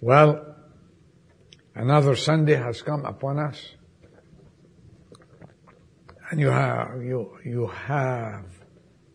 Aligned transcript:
Well, 0.00 0.54
another 1.74 2.16
Sunday 2.16 2.54
has 2.54 2.82
come 2.82 3.04
upon 3.04 3.38
us. 3.38 3.76
And 6.30 6.40
you 6.40 6.48
have, 6.48 7.02
you, 7.02 7.38
you 7.44 7.66
have 7.66 8.44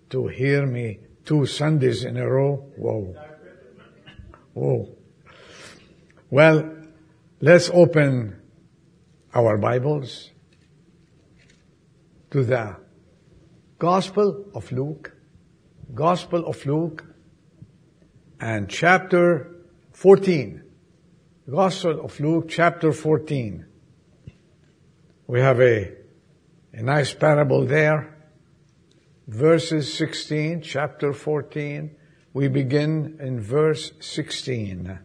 to 0.10 0.28
hear 0.28 0.66
me 0.66 1.00
two 1.24 1.46
Sundays 1.46 2.04
in 2.04 2.18
a 2.18 2.28
row. 2.28 2.72
Whoa. 2.78 3.16
Whoa. 4.54 4.96
Well, 6.30 6.78
let's 7.42 7.70
open 7.72 8.42
our 9.34 9.58
Bibles 9.58 10.32
to 12.32 12.44
the 12.44 12.78
Gospel 13.78 14.46
of 14.56 14.72
Luke, 14.72 15.14
Gospel 15.94 16.46
of 16.48 16.66
Luke, 16.66 17.06
and 18.40 18.70
chapter 18.70 19.56
14. 19.94 20.71
Gospel 21.52 22.06
of 22.06 22.18
Luke, 22.22 22.48
chapter 22.48 22.94
14. 22.94 23.66
We 25.28 25.42
have 25.42 25.60
a, 25.60 25.92
a 26.72 26.82
nice 26.82 27.14
parable 27.14 27.66
there. 27.66 28.16
Verses 29.28 29.94
16, 29.94 30.62
chapter 30.62 31.12
14. 31.12 31.94
We 32.32 32.48
begin 32.48 33.18
in 33.20 33.42
verse 33.42 33.92
16. 34.00 34.98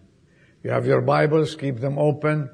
You 0.63 0.71
have 0.71 0.87
your 0.87 1.01
Bibles, 1.01 1.57
keep 1.57 1.81
them 1.81 1.99
open. 1.99 2.49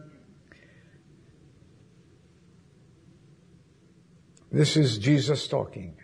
This 4.51 4.79
is 4.79 4.96
Jesus 4.96 5.46
talking. 5.46 5.98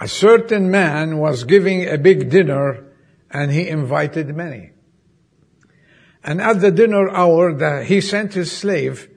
A 0.00 0.06
certain 0.06 0.70
man 0.70 1.18
was 1.18 1.42
giving 1.42 1.88
a 1.88 1.98
big 1.98 2.30
dinner 2.30 2.92
and 3.28 3.50
he 3.50 3.68
invited 3.68 4.28
many. 4.36 4.73
And 6.24 6.40
at 6.40 6.60
the 6.60 6.70
dinner 6.70 7.10
hour, 7.10 7.52
the, 7.52 7.84
he 7.84 8.00
sent 8.00 8.32
his 8.32 8.50
slave 8.50 9.10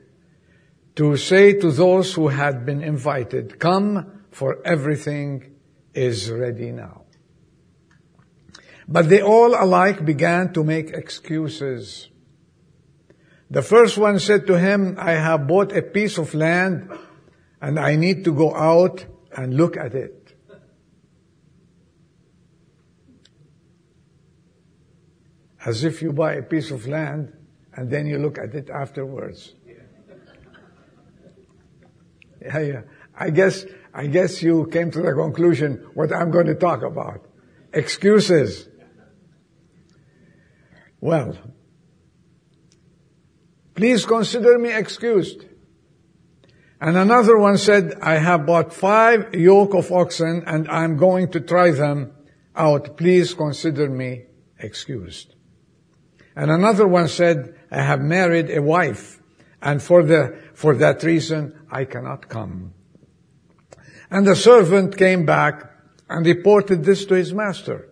to 0.95 1.15
say 1.15 1.53
to 1.53 1.71
those 1.71 2.13
who 2.13 2.27
had 2.27 2.65
been 2.65 2.83
invited, 2.83 3.59
come 3.59 4.23
for 4.31 4.57
everything 4.65 5.55
is 5.93 6.29
ready 6.29 6.71
now. 6.71 7.03
But 8.89 9.09
they 9.09 9.21
all 9.21 9.55
alike 9.55 10.05
began 10.05 10.51
to 10.53 10.63
make 10.63 10.89
excuses. 10.89 12.09
The 13.49 13.61
first 13.61 13.97
one 13.97 14.19
said 14.19 14.45
to 14.47 14.59
him, 14.59 14.97
I 14.99 15.11
have 15.11 15.47
bought 15.47 15.75
a 15.75 15.81
piece 15.81 16.17
of 16.17 16.33
land 16.33 16.89
and 17.61 17.79
I 17.79 17.95
need 17.95 18.25
to 18.25 18.33
go 18.33 18.53
out 18.53 19.05
and 19.35 19.55
look 19.55 19.77
at 19.77 19.93
it. 19.93 20.16
As 25.67 25.83
if 25.83 26.01
you 26.01 26.13
buy 26.13 26.33
a 26.35 26.41
piece 26.41 26.71
of 26.71 26.87
land 26.87 27.33
and 27.73 27.91
then 27.91 28.07
you 28.07 28.17
look 28.17 28.37
at 28.39 28.55
it 28.55 28.69
afterwards. 28.69 29.53
Yeah, 32.41 32.59
yeah. 32.59 32.81
I 33.13 33.31
guess, 33.31 33.65
I 33.93 34.07
guess 34.07 34.41
you 34.41 34.69
came 34.71 34.91
to 34.91 35.01
the 35.01 35.11
conclusion 35.11 35.85
what 35.93 36.13
I'm 36.13 36.31
going 36.31 36.45
to 36.45 36.55
talk 36.55 36.83
about. 36.83 37.27
Excuses. 37.73 38.69
Well, 41.01 41.37
please 43.75 44.05
consider 44.05 44.57
me 44.57 44.73
excused. 44.73 45.45
And 46.79 46.95
another 46.95 47.37
one 47.37 47.57
said, 47.57 47.95
I 48.01 48.19
have 48.19 48.45
bought 48.45 48.71
five 48.71 49.35
yoke 49.35 49.73
of 49.73 49.91
oxen 49.91 50.43
and 50.47 50.69
I'm 50.69 50.95
going 50.95 51.29
to 51.31 51.41
try 51.41 51.71
them 51.71 52.13
out. 52.55 52.95
Please 52.95 53.33
consider 53.33 53.89
me 53.89 54.27
excused. 54.59 55.33
And 56.37 56.51
another 56.51 56.87
one 56.87 57.07
said, 57.07 57.55
I 57.71 57.81
have 57.81 57.99
married 57.99 58.51
a 58.51 58.61
wife, 58.61 59.19
and 59.59 59.81
for 59.81 60.03
the, 60.03 60.37
for 60.53 60.75
that 60.75 61.01
reason, 61.01 61.59
I 61.71 61.85
cannot 61.85 62.29
come. 62.29 62.75
And 64.11 64.27
the 64.27 64.35
servant 64.35 64.95
came 64.97 65.25
back 65.25 65.63
and 66.07 66.23
reported 66.23 66.83
this 66.83 67.05
to 67.05 67.15
his 67.15 67.33
master. 67.33 67.89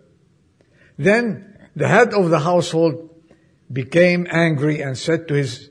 Then 0.96 1.58
the 1.74 1.88
head 1.88 2.14
of 2.14 2.30
the 2.30 2.38
household 2.38 3.10
became 3.72 4.28
angry 4.30 4.80
and 4.80 4.96
said 4.96 5.26
to 5.26 5.34
his 5.34 5.70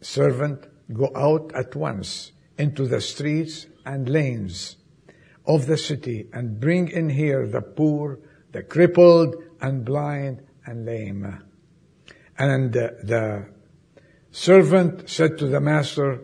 servant, 0.00 0.66
go 0.92 1.08
out 1.14 1.52
at 1.54 1.76
once 1.76 2.32
into 2.58 2.88
the 2.88 3.00
streets 3.00 3.66
and 3.86 4.08
lanes 4.08 4.74
of 5.46 5.66
the 5.66 5.78
city 5.78 6.26
and 6.32 6.58
bring 6.58 6.88
in 6.88 7.10
here 7.10 7.46
the 7.46 7.62
poor, 7.62 8.18
the 8.50 8.64
crippled 8.64 9.36
and 9.60 9.84
blind 9.84 10.42
and 10.66 10.84
lame. 10.84 11.44
And 12.42 12.72
the, 12.72 13.46
servant 14.32 15.08
said 15.08 15.38
to 15.38 15.46
the 15.46 15.60
master, 15.60 16.18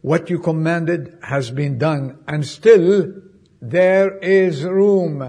what 0.00 0.28
you 0.28 0.40
commanded 0.40 1.16
has 1.22 1.52
been 1.52 1.78
done 1.78 2.18
and 2.26 2.44
still 2.44 3.12
there 3.62 4.18
is 4.18 4.64
room. 4.64 5.22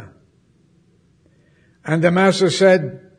And 1.85 2.03
the 2.03 2.09
master 2.09 2.50
said, 2.50 3.12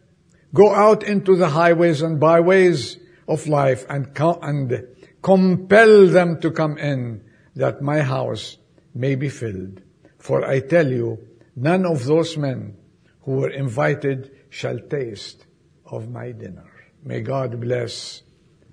go 0.53 0.75
out 0.75 1.05
into 1.05 1.37
the 1.37 1.51
highways 1.51 2.03
and 2.03 2.19
byways 2.19 2.99
of 3.29 3.47
life 3.47 3.87
and, 3.89 4.13
co- 4.13 4.41
and 4.43 4.89
compel 5.23 6.09
them 6.09 6.41
to 6.41 6.51
come 6.51 6.77
in 6.77 7.23
that 7.55 7.83
my 7.83 8.01
house 8.01 8.57
may 8.95 9.15
be 9.15 9.29
filled. 9.29 9.81
For 10.19 10.45
I 10.45 10.59
tell 10.59 10.91
you, 10.91 11.19
none 11.55 11.87
of 11.87 12.05
those 12.05 12.37
men 12.37 12.79
who 13.21 13.37
were 13.37 13.51
invited 13.51 14.33
shall 14.51 14.81
taste 14.81 15.47
of 15.85 16.11
my 16.11 16.33
dinner. 16.33 16.76
May 17.07 17.21
God 17.21 17.61
bless 17.61 18.23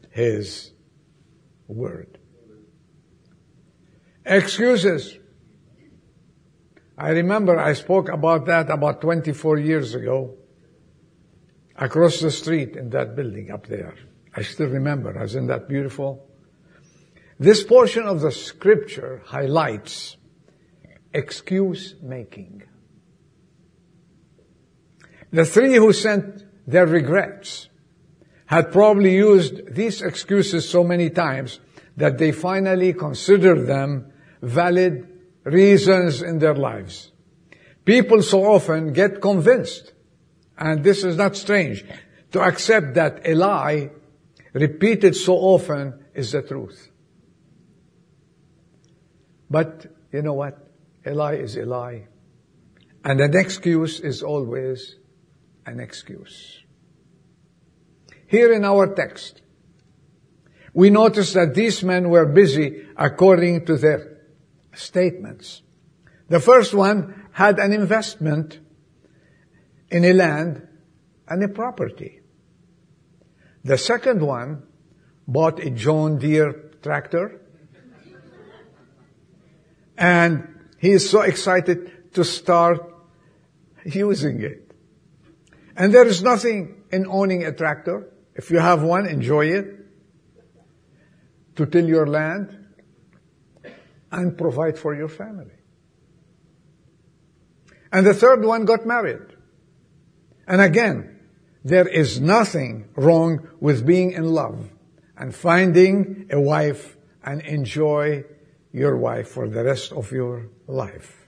His 0.09 0.71
word. 1.67 2.17
Excuses. 4.25 5.19
I 6.97 7.09
remember 7.09 7.59
I 7.59 7.73
spoke 7.73 8.09
about 8.09 8.47
that 8.47 8.71
about 8.71 9.01
24 9.01 9.59
years 9.59 9.93
ago 9.93 10.35
across 11.75 12.21
the 12.21 12.31
street 12.31 12.75
in 12.75 12.89
that 12.89 13.15
building 13.15 13.51
up 13.51 13.67
there. 13.67 13.93
I 14.35 14.41
still 14.41 14.67
remember. 14.67 15.15
I 15.15 15.21
was 15.21 15.35
in 15.35 15.45
that 15.47 15.69
beautiful. 15.69 16.27
This 17.39 17.63
portion 17.63 18.03
of 18.03 18.21
the 18.21 18.31
scripture 18.31 19.21
highlights 19.25 20.17
excuse 21.13 21.93
making. 22.01 22.63
The 25.31 25.45
three 25.45 25.75
who 25.75 25.93
sent 25.93 26.45
their 26.65 26.87
regrets 26.87 27.69
had 28.45 28.71
probably 28.71 29.15
used 29.15 29.73
these 29.73 30.01
excuses 30.01 30.67
so 30.67 30.83
many 30.83 31.09
times 31.09 31.59
that 31.97 32.17
they 32.17 32.31
finally 32.31 32.93
considered 32.93 33.67
them 33.67 34.11
valid 34.41 35.07
reasons 35.43 36.21
in 36.21 36.39
their 36.39 36.55
lives. 36.55 37.11
People 37.85 38.21
so 38.21 38.45
often 38.45 38.93
get 38.93 39.21
convinced, 39.21 39.93
and 40.57 40.83
this 40.83 41.03
is 41.03 41.17
not 41.17 41.35
strange, 41.35 41.83
to 42.31 42.41
accept 42.41 42.95
that 42.95 43.27
a 43.27 43.35
lie 43.35 43.89
repeated 44.53 45.15
so 45.15 45.35
often 45.35 46.05
is 46.13 46.31
the 46.31 46.41
truth. 46.41 46.89
But 49.49 49.85
you 50.11 50.21
know 50.21 50.33
what? 50.33 50.57
A 51.05 51.13
lie 51.13 51.35
is 51.35 51.57
a 51.57 51.65
lie. 51.65 52.07
And 53.03 53.19
an 53.19 53.35
excuse 53.35 53.99
is 53.99 54.23
always 54.23 54.95
an 55.65 55.79
excuse. 55.79 56.62
Here 58.33 58.51
in 58.51 58.65
our 58.65 58.95
text, 58.95 59.43
we 60.73 60.89
notice 60.89 61.33
that 61.33 61.53
these 61.53 61.83
men 61.83 62.09
were 62.09 62.25
busy 62.25 62.83
according 62.97 63.67
to 63.67 63.77
their 63.77 64.17
statements. 64.73 65.61
The 66.29 66.39
first 66.39 66.73
one 66.73 67.27
had 67.31 67.59
an 67.59 67.71
investment 67.71 68.59
in 69.91 70.03
a 70.03 70.13
land 70.13 70.67
and 71.27 71.43
a 71.43 71.47
property. 71.47 72.21
The 73.63 73.77
second 73.77 74.25
one 74.25 74.63
bought 75.27 75.59
a 75.59 75.69
John 75.69 76.17
Deere 76.17 76.53
tractor 76.81 77.39
and 79.95 80.47
he 80.79 80.89
is 80.89 81.07
so 81.07 81.21
excited 81.21 82.11
to 82.15 82.23
start 82.23 82.79
using 83.85 84.41
it. 84.41 84.71
And 85.77 85.93
there 85.93 86.07
is 86.07 86.23
nothing 86.23 86.81
in 86.91 87.05
owning 87.05 87.45
a 87.45 87.51
tractor 87.51 88.09
if 88.35 88.51
you 88.51 88.59
have 88.59 88.81
one, 88.81 89.05
enjoy 89.05 89.47
it. 89.47 89.79
To 91.55 91.67
till 91.67 91.87
your 91.87 92.07
land 92.07 92.57
and 94.11 94.37
provide 94.37 94.77
for 94.77 94.95
your 94.95 95.07
family. 95.07 95.53
And 97.91 98.07
the 98.07 98.13
third 98.13 98.43
one 98.43 98.65
got 98.65 98.87
married. 98.87 99.35
And 100.47 100.61
again, 100.61 101.19
there 101.63 101.87
is 101.87 102.19
nothing 102.19 102.89
wrong 102.95 103.47
with 103.59 103.85
being 103.85 104.11
in 104.13 104.25
love 104.25 104.69
and 105.15 105.33
finding 105.33 106.27
a 106.31 106.39
wife 106.41 106.97
and 107.23 107.41
enjoy 107.41 108.23
your 108.71 108.97
wife 108.97 109.29
for 109.29 109.47
the 109.47 109.63
rest 109.63 109.91
of 109.91 110.11
your 110.11 110.49
life. 110.67 111.27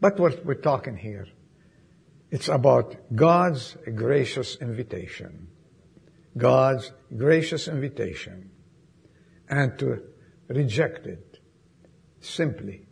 But 0.00 0.18
what 0.18 0.44
we're 0.44 0.54
talking 0.54 0.96
here, 0.96 1.26
it's 2.30 2.48
about 2.48 2.96
God's 3.14 3.76
gracious 3.94 4.56
invitation. 4.56 5.48
God's 6.36 6.92
gracious 7.16 7.68
invitation 7.68 8.50
and 9.48 9.78
to 9.78 10.02
reject 10.48 11.06
it, 11.06 11.38
simply, 12.20 12.86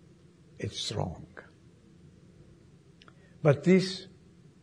it's 0.59 0.93
wrong. 0.93 1.27
But 3.43 3.65
these 3.65 4.09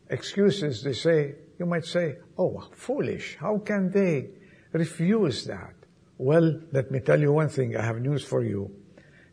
excuses, 0.10 0.83
they 0.83 0.94
say, 0.94 1.36
you 1.60 1.66
might 1.68 1.86
say, 1.86 2.16
oh, 2.38 2.69
foolish. 2.75 3.38
How 3.39 3.60
can 3.60 3.92
they 3.92 4.30
refuse 4.72 5.45
that? 5.45 5.75
Well, 6.18 6.62
let 6.72 6.89
me 6.89 7.00
tell 7.00 7.19
you 7.19 7.31
one 7.31 7.50
thing. 7.50 7.77
I 7.77 7.84
have 7.84 8.00
news 8.00 8.24
for 8.24 8.44
you. 8.44 8.72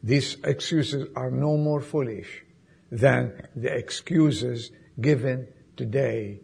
These 0.03 0.37
excuses 0.45 1.09
are 1.17 1.31
no 1.31 1.57
more 1.57 1.81
foolish 1.81 2.45
than 2.91 3.49
the 3.57 3.75
excuses 3.75 4.71
given 5.01 5.49
today 5.77 6.41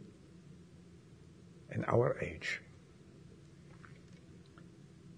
in 1.70 1.84
our 1.84 2.18
age. 2.22 2.62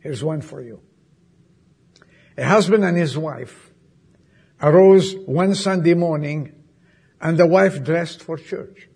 Here's 0.07 0.23
one 0.23 0.41
for 0.41 0.63
you. 0.63 0.83
A 2.39 2.45
husband 2.45 2.85
and 2.85 2.97
his 2.97 3.19
wife 3.19 3.73
arose 4.63 5.17
one 5.27 5.57
Sunday 5.57 5.95
morning 5.95 6.53
and 7.21 7.37
the 7.37 7.45
wife 7.49 7.83
dressed 7.83 8.23
for 8.23 8.37
church. 8.37 8.89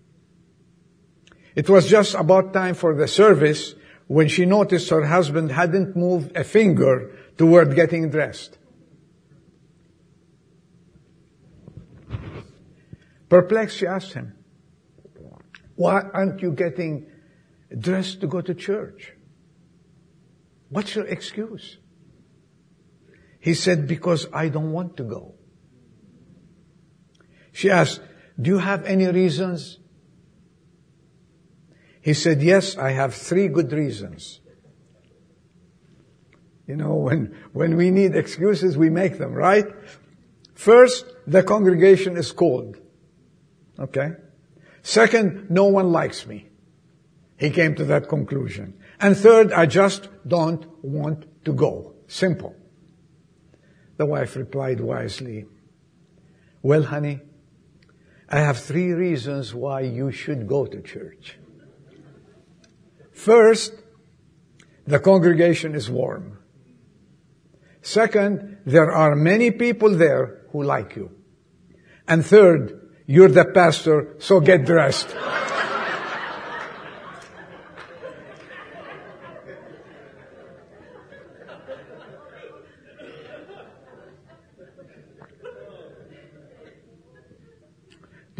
It 1.56 1.68
was 1.68 1.90
just 1.90 2.14
about 2.14 2.52
time 2.52 2.76
for 2.76 2.94
the 2.94 3.08
service 3.08 3.74
when 4.06 4.28
she 4.28 4.46
noticed 4.46 4.90
her 4.90 5.04
husband 5.04 5.50
hadn't 5.50 5.96
moved 5.96 6.36
a 6.36 6.44
finger 6.44 7.10
toward 7.36 7.74
getting 7.74 8.10
dressed. 8.10 8.56
Perplexed, 13.28 13.78
she 13.78 13.88
asked 13.88 14.12
him, 14.12 14.36
why 15.74 16.02
aren't 16.14 16.40
you 16.40 16.52
getting 16.52 17.08
dressed 17.76 18.20
to 18.20 18.28
go 18.28 18.40
to 18.40 18.54
church? 18.54 19.14
What's 20.70 20.94
your 20.94 21.06
excuse? 21.06 21.78
He 23.38 23.54
said, 23.54 23.86
because 23.86 24.26
I 24.32 24.48
don't 24.48 24.72
want 24.72 24.96
to 24.98 25.04
go. 25.04 25.34
She 27.52 27.70
asked, 27.70 28.00
do 28.40 28.50
you 28.50 28.58
have 28.58 28.84
any 28.84 29.06
reasons? 29.06 29.78
He 32.00 32.14
said, 32.14 32.42
yes, 32.42 32.78
I 32.78 32.92
have 32.92 33.14
three 33.14 33.48
good 33.48 33.72
reasons. 33.72 34.40
You 36.66 36.76
know, 36.76 36.94
when, 37.06 37.36
when 37.52 37.76
we 37.76 37.90
need 37.90 38.14
excuses, 38.14 38.78
we 38.78 38.90
make 38.90 39.18
them, 39.18 39.32
right? 39.32 39.66
First, 40.54 41.06
the 41.26 41.42
congregation 41.42 42.16
is 42.16 42.30
cold. 42.32 42.76
Okay? 43.78 44.12
Second, 44.82 45.50
no 45.50 45.64
one 45.64 45.90
likes 45.90 46.26
me. 46.26 46.48
He 47.36 47.50
came 47.50 47.74
to 47.76 47.84
that 47.86 48.08
conclusion. 48.08 48.78
And 49.00 49.16
third, 49.16 49.52
I 49.52 49.66
just 49.66 50.08
don't 50.26 50.66
want 50.84 51.26
to 51.44 51.52
go. 51.52 51.94
Simple. 52.06 52.54
The 53.96 54.06
wife 54.06 54.36
replied 54.36 54.80
wisely, 54.80 55.46
well, 56.62 56.82
honey, 56.82 57.20
I 58.28 58.40
have 58.40 58.58
three 58.58 58.92
reasons 58.92 59.54
why 59.54 59.80
you 59.80 60.12
should 60.12 60.46
go 60.46 60.66
to 60.66 60.80
church. 60.82 61.38
First, 63.12 63.74
the 64.86 64.98
congregation 64.98 65.74
is 65.74 65.90
warm. 65.90 66.38
Second, 67.82 68.58
there 68.66 68.90
are 68.90 69.16
many 69.16 69.50
people 69.50 69.96
there 69.96 70.42
who 70.52 70.62
like 70.62 70.96
you. 70.96 71.10
And 72.06 72.24
third, 72.24 72.90
you're 73.06 73.28
the 73.28 73.46
pastor, 73.46 74.16
so 74.18 74.40
get 74.40 74.66
dressed. 74.66 75.08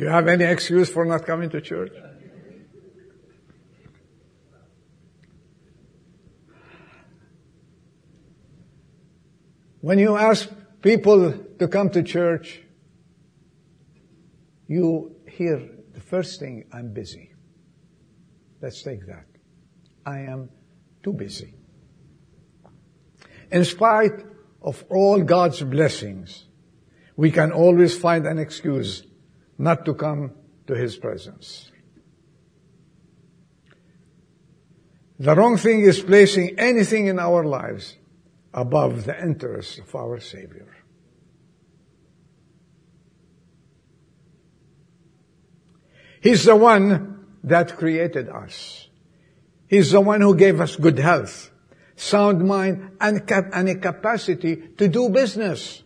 You 0.00 0.08
have 0.08 0.29
any 0.29 0.44
excuse 0.44 0.88
for 0.88 1.05
not 1.05 1.26
coming 1.26 1.50
to 1.50 1.61
church? 1.61 1.93
When 9.82 9.99
you 9.99 10.17
ask 10.17 10.49
people 10.81 11.35
to 11.58 11.69
come 11.69 11.91
to 11.91 12.02
church, 12.02 12.62
you 14.69 15.17
hear 15.29 15.69
the 15.93 16.00
first 16.00 16.41
thing, 16.41 16.64
I'm 16.73 16.94
busy. 16.94 17.35
Let's 18.62 18.82
take 18.82 19.06
that. 19.06 19.26
I 20.06 20.20
am 20.20 20.49
too 21.03 21.12
busy. 21.12 21.53
In 23.53 23.67
spite 23.67 24.25
of 24.62 24.82
all 24.88 25.20
God's 25.20 25.61
blessings, 25.61 26.46
we 27.17 27.31
can 27.31 27.53
always 27.53 27.94
find 27.99 28.26
an 28.26 28.38
excuse 28.38 29.03
not 29.61 29.85
to 29.85 29.93
come 29.93 30.33
to 30.67 30.75
His 30.75 30.97
presence. 30.97 31.71
The 35.19 35.37
wrong 35.37 35.59
thing 35.59 35.83
is 35.83 36.01
placing 36.01 36.59
anything 36.59 37.09
in 37.09 37.19
our 37.19 37.45
lives 37.45 37.95
above 38.55 39.05
the 39.05 39.23
interests 39.23 39.79
of 39.79 39.95
our 39.95 40.19
Savior. 40.19 40.67
He's 46.23 46.45
the 46.45 46.56
one 46.56 47.27
that 47.45 47.77
created 47.77 48.31
us. 48.31 48.89
He's 49.69 49.91
the 49.91 50.01
one 50.01 50.23
who 50.23 50.35
gave 50.37 50.59
us 50.61 50.77
good 50.77 50.99
health, 50.99 51.51
sound 51.97 52.47
mind, 52.49 52.97
and, 52.99 53.31
and 53.31 53.69
a 53.69 53.75
capacity 53.75 54.56
to 54.79 54.89
do 54.89 55.11
business. 55.11 55.83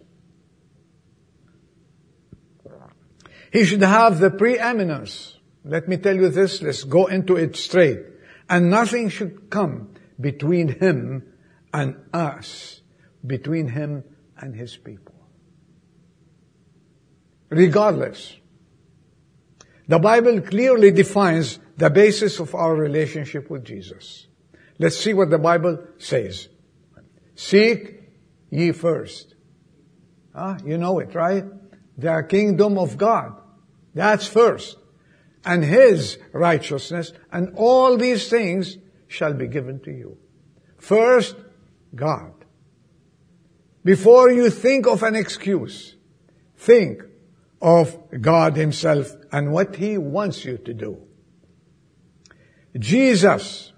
He 3.55 3.65
should 3.65 3.83
have 3.83 4.19
the 4.19 4.31
preeminence. 4.31 5.39
Let 5.65 5.87
me 5.87 5.97
tell 5.97 6.17
you 6.17 6.29
this, 6.29 6.61
let's 6.61 6.83
go 6.83 7.07
into 7.07 7.37
it 7.37 7.55
straight. 7.55 8.01
And 8.51 8.69
nothing 8.69 9.11
should 9.11 9.49
come 9.49 9.95
between 10.21 10.81
him 10.81 11.23
and 11.73 11.95
us, 12.13 12.81
between 13.25 13.69
him 13.69 14.03
and 14.37 14.57
his 14.57 14.77
people. 14.77 15.15
Regardless. 17.49 18.35
The 19.87 20.01
Bible 20.01 20.41
clearly 20.41 20.91
defines 20.91 21.61
the 21.77 21.91
basis 21.91 22.41
of 22.41 22.57
our 22.57 22.75
relationship 22.75 23.49
with 23.51 23.65
Jesus. 23.65 24.27
Let's 24.81 24.99
see 24.99 25.15
what 25.15 25.31
the 25.31 25.39
Bible 25.39 25.79
says. 25.99 26.49
Seek 27.37 28.01
ye 28.51 28.73
first. 28.73 29.37
Ah, 30.35 30.59
you 30.65 30.77
know 30.77 30.99
it, 30.99 31.15
right? 31.15 31.45
The 31.97 32.27
kingdom 32.29 32.79
of 32.79 32.99
God. 32.99 33.43
That's 33.95 34.27
first. 34.27 34.77
And 35.45 35.65
His 35.65 36.19
righteousness 36.33 37.13
and 37.33 37.53
all 37.57 37.97
these 37.97 38.29
things 38.29 38.79
shall 39.09 39.35
be 39.35 39.47
given 39.47 39.81
to 39.81 39.91
you. 39.91 40.19
First, 40.79 41.37
God. 41.95 42.33
Before 43.85 44.31
you 44.31 44.51
think 44.51 44.87
of 44.87 45.03
an 45.03 45.15
excuse, 45.15 45.97
think 46.57 47.03
of 47.61 47.97
God 48.21 48.57
Himself 48.57 49.13
and 49.31 49.53
what 49.53 49.77
He 49.77 49.99
wants 49.99 50.45
you 50.45 50.59
to 50.59 50.75
do. 50.75 50.99
Jesus 52.79 53.73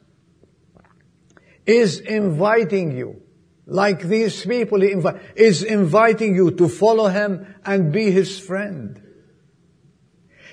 is 1.67 1.99
inviting 1.99 2.97
you, 2.97 3.21
like 3.67 4.03
these 4.03 4.47
people, 4.47 4.81
he 4.81 4.95
invi- 4.95 5.21
is 5.35 5.63
inviting 5.63 6.35
you 6.35 6.53
to 6.53 6.69
follow 6.69 7.09
Him 7.09 7.55
and 7.65 7.93
be 7.93 8.11
His 8.11 8.39
friend. 8.39 9.03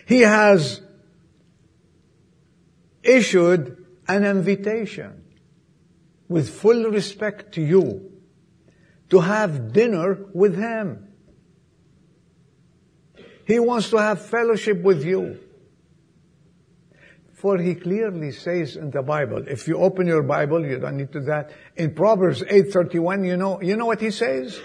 He 0.06 0.22
has 0.22 0.82
issued 3.02 3.86
an 4.08 4.26
invitation 4.26 5.24
with 6.28 6.50
full 6.50 6.86
respect 6.90 7.54
to 7.56 7.62
you 7.62 8.12
to 9.10 9.20
have 9.20 9.74
dinner 9.74 10.18
with 10.34 10.58
Him. 10.58 11.08
He 13.46 13.60
wants 13.60 13.90
to 13.90 13.98
have 13.98 14.26
fellowship 14.26 14.82
with 14.82 15.04
you. 15.04 15.40
For 17.34 17.58
he 17.58 17.76
clearly 17.76 18.32
says 18.32 18.78
in 18.78 18.90
the 18.90 19.02
Bible, 19.02 19.44
if 19.50 19.68
you 19.68 19.76
open 19.76 20.08
your 20.08 20.24
Bible, 20.24 20.66
you 20.66 20.80
don't 20.80 20.96
need 20.96 21.12
to 21.12 21.20
that. 21.22 21.52
In 21.76 21.94
Proverbs 21.94 22.42
8:31, 22.42 23.26
you 23.26 23.36
know, 23.36 23.62
you 23.62 23.76
know 23.76 23.86
what 23.86 24.00
he 24.00 24.12
says? 24.12 24.58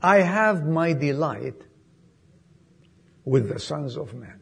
I 0.00 0.18
have 0.20 0.64
my 0.64 0.92
delight 0.92 1.65
with 3.26 3.50
the 3.52 3.58
sons 3.58 3.98
of 3.98 4.14
men. 4.14 4.40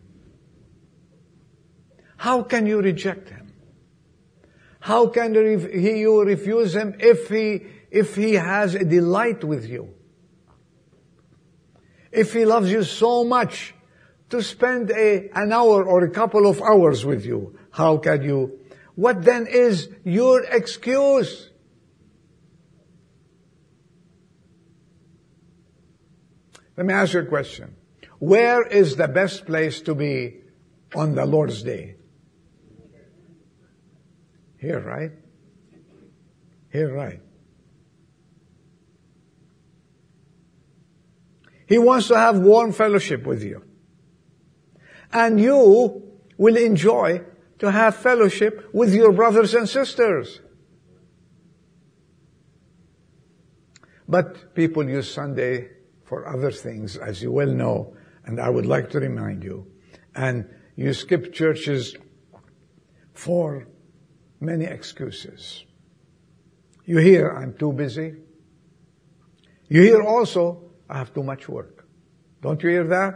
How 2.17 2.45
can 2.45 2.67
you 2.67 2.81
reject 2.81 3.31
him? 3.31 3.53
How 4.79 5.09
can 5.09 5.35
you 5.35 6.23
refuse 6.23 6.77
him 6.77 6.95
if 7.01 7.29
he, 7.29 7.67
if 7.91 8.15
he 8.15 8.35
has 8.35 8.77
a 8.77 8.85
delight 8.85 9.43
with 9.43 9.67
you? 9.67 9.93
If 12.13 12.33
he 12.33 12.45
loves 12.45 12.71
you 12.71 12.85
so 12.85 13.25
much 13.25 13.75
to 14.31 14.41
spend 14.43 14.93
a, 14.93 15.31
an 15.35 15.53
hour 15.53 15.85
or 15.85 16.05
a 16.05 16.11
couple 16.11 16.47
of 16.47 16.63
hours 16.63 17.05
with 17.05 17.27
you, 17.27 17.59
how 17.73 17.97
can 17.97 18.23
you 18.23 18.61
What 18.95 19.25
then 19.25 19.47
is 19.47 19.89
your 20.05 20.45
excuse? 20.45 21.51
Let 26.77 26.87
me 26.87 26.95
ask 26.95 27.15
you 27.15 27.21
a 27.21 27.27
question. 27.27 27.75
Where 28.25 28.67
is 28.67 28.97
the 28.97 29.07
best 29.07 29.45
place 29.45 29.83
to 29.83 29.95
be 29.95 30.41
on 30.95 31.15
the 31.15 31.27
Lord's 31.27 31.63
Day? 31.63 31.97
Here, 34.59 34.81
right? 34.81 35.11
Here, 36.73 36.91
right? 36.91 37.21
He 41.67 41.77
wants 41.77 42.09
to 42.09 42.17
have 42.17 42.39
warm 42.39 42.73
fellowship 42.73 43.27
with 43.27 43.43
you. 43.43 43.63
And 45.13 45.39
you 45.39 46.03
will 46.39 46.57
enjoy 46.57 47.21
to 47.59 47.71
have 47.71 47.95
fellowship 47.95 48.71
with 48.73 48.95
your 48.95 49.13
brothers 49.13 49.53
and 49.53 49.69
sisters. 49.69 50.41
But 54.09 54.55
people 54.55 54.89
use 54.89 55.13
Sunday 55.13 55.69
for 56.05 56.27
other 56.27 56.51
things, 56.51 56.97
as 56.97 57.21
you 57.23 57.31
well 57.31 57.53
know, 57.53 57.95
and 58.27 58.41
I 58.41 58.49
would 58.49 58.67
like 58.67 58.91
to 58.91 59.01
remind 59.01 59.45
you. 59.45 59.67
And 60.15 60.49
you 60.77 60.93
skip 60.93 61.33
churches 61.33 61.97
for 63.13 63.69
many 64.41 64.65
excuses. 64.65 65.65
You 66.85 66.99
hear, 66.99 67.31
I'm 67.31 67.55
too 67.55 67.73
busy. 67.73 68.15
You 69.69 69.83
hear 69.83 70.03
also, 70.03 70.71
I 70.89 70.99
have 70.99 71.15
too 71.15 71.23
much 71.23 71.49
work. 71.49 71.87
Don't 72.43 72.63
you 72.63 72.71
hear 72.71 72.85
that? 72.89 73.15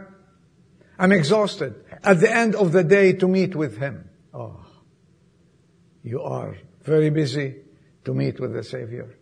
I'm 0.97 1.11
exhausted. 1.11 1.75
At 2.03 2.19
the 2.19 2.33
end 2.33 2.55
of 2.55 2.71
the 2.71 2.83
day 2.83 3.13
to 3.13 3.27
meet 3.27 3.55
with 3.55 3.77
Him. 3.77 4.09
Oh, 4.33 4.65
you 6.03 6.21
are 6.21 6.57
very 6.83 7.09
busy 7.09 7.57
to 8.05 8.13
meet 8.13 8.39
with 8.39 8.53
the 8.53 8.63
Savior. 8.63 9.15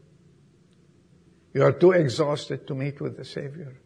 You 1.54 1.64
are 1.64 1.72
too 1.72 1.92
exhausted 1.92 2.68
to 2.68 2.76
meet 2.76 3.02
with 3.02 3.18
the 3.18 3.26
Savior. 3.26 3.82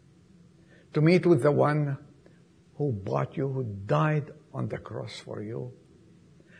To 0.93 1.01
meet 1.01 1.25
with 1.25 1.41
the 1.41 1.51
one 1.51 1.97
who 2.75 2.91
bought 2.91 3.37
you, 3.37 3.47
who 3.47 3.63
died 3.63 4.31
on 4.53 4.67
the 4.67 4.77
cross 4.77 5.17
for 5.19 5.41
you. 5.41 5.71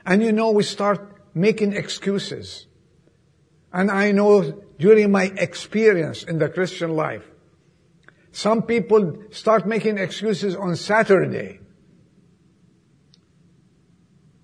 And 0.06 0.24
you 0.24 0.32
know, 0.32 0.52
we 0.52 0.64
start 0.64 1.22
making 1.34 1.74
excuses. 1.74 2.68
And 3.74 3.90
I 3.92 4.12
know 4.12 4.64
during 4.80 5.12
my 5.12 5.26
experience 5.26 6.24
in 6.24 6.40
the 6.40 6.50
Christian 6.50 6.96
life, 6.96 7.24
some 8.32 8.64
people 8.64 9.24
start 9.32 9.68
making 9.68 9.98
excuses 9.98 10.56
on 10.56 10.76
Saturday. 10.76 11.60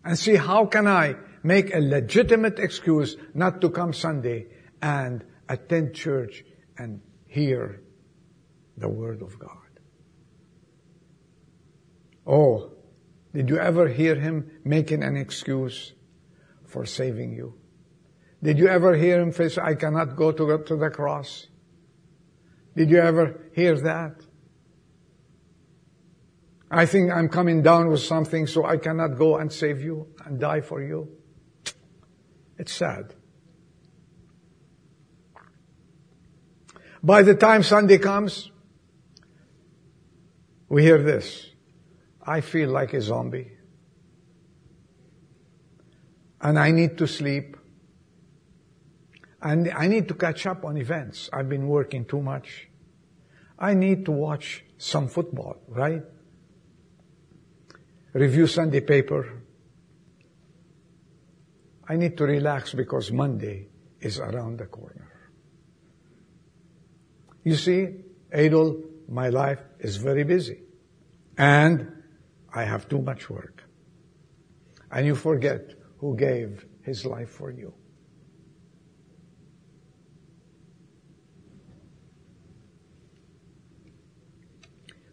And 0.04 0.18
see 0.18 0.36
how 0.36 0.66
can 0.66 0.88
I 0.88 1.16
make 1.44 1.74
a 1.74 1.80
legitimate 1.80 2.60
excuse 2.60 3.18
not 3.34 3.62
to 3.62 3.70
come 3.70 3.94
Sunday 3.94 4.48
and 4.82 5.24
attend 5.50 5.96
church 5.96 6.44
and 6.78 7.02
hear 7.28 7.82
the 8.78 8.90
Word 8.90 9.22
of 9.22 9.38
God. 9.40 9.67
Oh, 12.28 12.72
did 13.34 13.50
you 13.50 13.58
ever 13.58 13.88
hear 13.88 14.16
him 14.16 14.52
making 14.66 15.02
an 15.02 15.16
excuse 15.16 15.94
for 16.66 16.86
saving 16.86 17.32
you? 17.32 17.54
Did 18.44 18.60
you 18.60 18.68
ever 18.68 18.96
hear 18.96 19.22
him 19.22 19.32
say, 19.32 19.50
I 19.62 19.76
cannot 19.76 20.16
go 20.16 20.32
to, 20.32 20.64
to 20.66 20.76
the 20.76 20.90
cross? 20.90 21.48
Did 22.76 22.92
you 22.92 23.00
ever 23.00 23.40
hear 23.54 23.80
that? 23.80 24.22
I 26.70 26.86
think 26.86 27.12
I'm 27.12 27.30
coming 27.30 27.64
down 27.64 27.90
with 27.90 28.02
something 28.02 28.46
so 28.46 28.66
I 28.66 28.78
cannot 28.78 29.18
go 29.18 29.38
and 29.38 29.52
save 29.52 29.82
you 29.82 30.08
and 30.26 30.40
die 30.40 30.62
for 30.62 30.84
you. 30.84 31.10
It's 32.60 32.74
sad. 32.74 33.14
By 37.02 37.22
the 37.22 37.36
time 37.36 37.64
Sunday 37.64 38.00
comes, 38.00 38.52
we 40.68 40.84
hear 40.84 41.02
this. 41.02 41.48
I 42.28 42.42
feel 42.42 42.70
like 42.70 42.94
a 42.94 43.02
zombie. 43.02 43.54
And 46.42 46.60
I 46.60 46.72
need 46.72 46.98
to 46.98 47.08
sleep. 47.08 47.56
And 49.42 49.72
I 49.72 49.88
need 49.88 50.10
to 50.10 50.14
catch 50.14 50.46
up 50.46 50.66
on 50.66 50.76
events. 50.78 51.30
I've 51.32 51.48
been 51.48 51.68
working 51.68 52.04
too 52.04 52.22
much. 52.22 52.68
I 53.58 53.74
need 53.74 54.06
to 54.06 54.12
watch 54.12 54.66
some 54.78 55.08
football, 55.08 55.56
right? 55.70 56.04
Review 58.14 58.46
Sunday 58.46 58.82
paper. 58.82 59.42
I 61.88 61.96
need 61.96 62.18
to 62.18 62.26
relax 62.26 62.74
because 62.74 63.10
Monday 63.12 63.70
is 64.02 64.20
around 64.20 64.58
the 64.60 64.66
corner. 64.66 65.32
You 67.44 67.56
see, 67.56 67.88
Adol, 68.34 68.84
my 69.08 69.30
life 69.30 69.62
is 69.80 69.96
very 69.96 70.26
busy. 70.26 70.60
And 71.38 71.97
I 72.58 72.64
have 72.64 72.90
too 72.90 73.04
much 73.04 73.30
work. 73.30 73.64
And 74.92 75.06
you 75.06 75.16
forget 75.16 75.76
who 76.00 76.16
gave 76.18 76.66
his 76.82 77.06
life 77.06 77.30
for 77.30 77.52
you. 77.52 77.72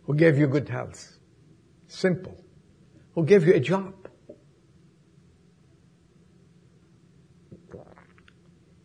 Who 0.05 0.15
gave 0.15 0.39
you 0.39 0.47
good 0.47 0.71
health? 0.71 1.19
Simple. 1.87 2.43
Who 3.15 3.27
gave 3.27 3.47
you 3.47 3.55
a 3.55 3.61
job? 3.61 3.95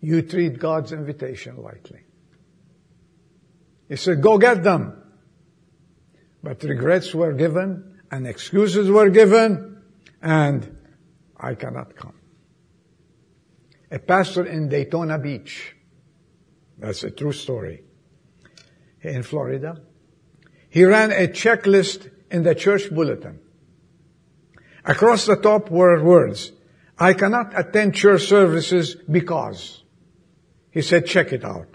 You 0.01 0.21
treat 0.21 0.59
God's 0.59 0.91
invitation 0.91 1.61
lightly. 1.63 2.01
He 3.87 3.95
said, 3.95 4.21
go 4.21 4.37
get 4.37 4.63
them. 4.63 5.01
But 6.43 6.61
regrets 6.63 7.13
were 7.13 7.31
given 7.31 7.88
and 8.11 8.27
excuses 8.27 8.89
were 8.89 9.09
given 9.09 9.81
and 10.21 10.77
I 11.37 11.55
cannot 11.55 11.95
come. 11.95 12.15
A 13.91 13.99
pastor 13.99 14.45
in 14.45 14.69
Daytona 14.69 15.17
Beach, 15.17 15.75
that's 16.77 17.03
a 17.03 17.11
true 17.11 17.31
story, 17.31 17.83
in 19.01 19.23
Florida, 19.23 19.81
he 20.69 20.83
ran 20.85 21.11
a 21.11 21.27
checklist 21.27 22.11
in 22.29 22.43
the 22.43 22.53
church 22.53 22.89
bulletin. 22.91 23.39
Across 24.85 25.25
the 25.25 25.35
top 25.35 25.71
were 25.71 26.03
words, 26.03 26.51
I 26.97 27.13
cannot 27.13 27.57
attend 27.57 27.95
church 27.95 28.23
services 28.27 28.95
because. 29.09 29.83
He 30.71 30.81
said, 30.81 31.07
check 31.07 31.33
it 31.33 31.43
out. 31.43 31.67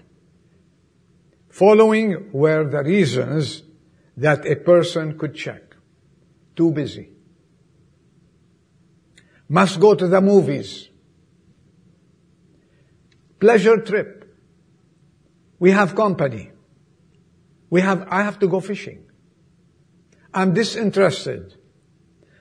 Following 1.49 2.31
were 2.31 2.69
the 2.69 2.83
reasons 2.83 3.63
that 4.17 4.45
a 4.45 4.55
person 4.55 5.17
could 5.17 5.35
check. 5.35 5.64
Too 6.55 6.71
busy. 6.71 7.09
Must 9.47 9.79
go 9.79 9.93
to 9.93 10.07
the 10.07 10.21
movies. 10.21 10.89
Pleasure 13.39 13.77
trip. 13.77 14.23
We 15.59 15.71
have 15.71 15.95
company. 15.95 16.51
We 17.69 17.81
have, 17.81 18.07
I 18.09 18.23
have 18.23 18.39
to 18.39 18.47
go 18.47 18.59
fishing. 18.59 19.05
I'm 20.33 20.53
disinterested. 20.53 21.55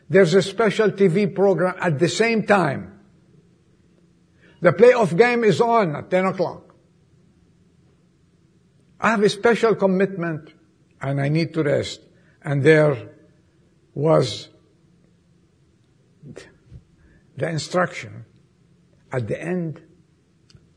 There's 0.09 0.35
a 0.35 0.43
special 0.43 0.91
TV 0.91 1.35
program 1.35 1.77
at 1.81 1.99
the 1.99 2.09
same 2.09 2.45
time. 2.45 3.01
The 4.61 4.73
playoff 4.73 5.17
game 5.17 5.45
is 5.45 5.61
on 5.61 5.95
at 5.97 6.11
10 6.11 6.27
o'clock. 6.27 6.75
I 9.01 9.11
have 9.11 9.23
a 9.23 9.29
special 9.29 9.75
commitment 9.75 10.53
and 11.01 11.21
I 11.21 11.29
need 11.29 11.53
to 11.55 11.63
rest. 11.63 12.01
And 12.43 12.63
there 12.63 13.14
was 13.95 14.49
the 17.37 17.49
instruction 17.49 18.25
at 19.13 19.29
the 19.29 19.41
end 19.41 19.83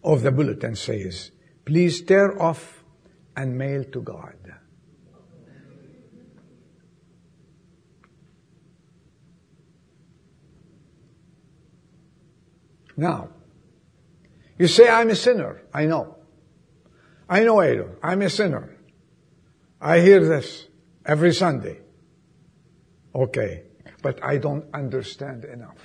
of 0.03 0.21
the 0.21 0.31
bulletin 0.31 0.75
says, 0.75 1.31
please 1.65 2.01
tear 2.01 2.41
off 2.41 2.83
and 3.35 3.57
mail 3.57 3.83
to 3.83 4.01
God. 4.01 4.35
Now, 12.95 13.29
you 14.57 14.67
say 14.67 14.89
I'm 14.89 15.11
a 15.11 15.15
sinner. 15.15 15.61
I 15.71 15.85
know. 15.85 16.17
I 17.29 17.43
know, 17.43 17.59
Adel. 17.59 17.95
I'm 18.01 18.23
a 18.23 18.29
sinner. 18.29 18.75
I 19.79 19.99
hear 19.99 20.25
this 20.25 20.67
every 21.05 21.31
Sunday. 21.31 21.81
Okay. 23.17 23.63
But 24.03 24.23
I 24.23 24.37
don't 24.37 24.65
understand 24.73 25.43
enough. 25.43 25.81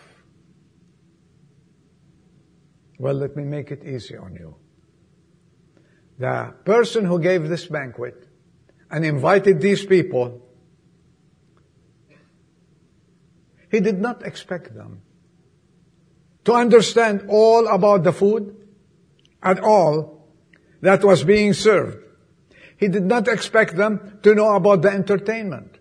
Well, 2.99 3.15
let 3.15 3.35
me 3.37 3.45
make 3.45 3.71
it 3.71 3.85
easy 3.85 4.17
on 4.17 4.35
you. 4.35 4.55
The 6.19 6.55
person 6.65 7.07
who 7.07 7.19
gave 7.19 7.49
this 7.49 7.67
banquet 7.67 8.29
and 8.91 9.05
invited 9.05 9.61
these 9.61 9.85
people, 9.85 10.47
he 13.71 13.81
did 13.81 13.99
not 13.99 14.25
expect 14.25 14.75
them 14.75 15.01
to 16.45 16.53
understand 16.53 17.27
all 17.29 17.67
about 17.67 18.05
the 18.05 18.13
food 18.13 18.55
at 19.43 19.59
all 19.59 20.29
that 20.83 21.03
was 21.03 21.25
being 21.25 21.55
served. 21.55 21.97
He 22.77 22.89
did 22.89 23.05
not 23.05 23.27
expect 23.27 23.77
them 23.77 24.19
to 24.23 24.35
know 24.35 24.55
about 24.55 24.83
the 24.83 24.91
entertainment. 24.91 25.79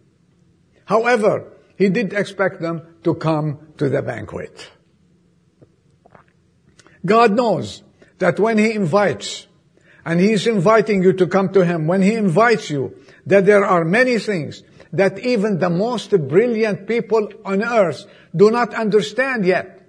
However, 0.91 1.47
he 1.77 1.87
did 1.87 2.11
expect 2.11 2.59
them 2.59 2.81
to 3.05 3.15
come 3.15 3.59
to 3.77 3.87
the 3.87 4.01
banquet. 4.01 4.69
God 7.05 7.31
knows 7.31 7.81
that 8.17 8.37
when 8.37 8.57
He 8.57 8.73
invites, 8.73 9.47
and 10.03 10.19
He's 10.19 10.47
inviting 10.47 11.01
you 11.01 11.13
to 11.13 11.27
come 11.27 11.53
to 11.53 11.63
Him, 11.63 11.87
when 11.87 12.01
He 12.01 12.15
invites 12.15 12.69
you, 12.69 12.93
that 13.25 13.45
there 13.45 13.63
are 13.63 13.85
many 13.85 14.19
things 14.19 14.63
that 14.91 15.17
even 15.19 15.59
the 15.59 15.69
most 15.69 16.11
brilliant 16.27 16.87
people 16.87 17.31
on 17.45 17.63
earth 17.63 18.05
do 18.35 18.51
not 18.51 18.73
understand 18.73 19.45
yet. 19.45 19.79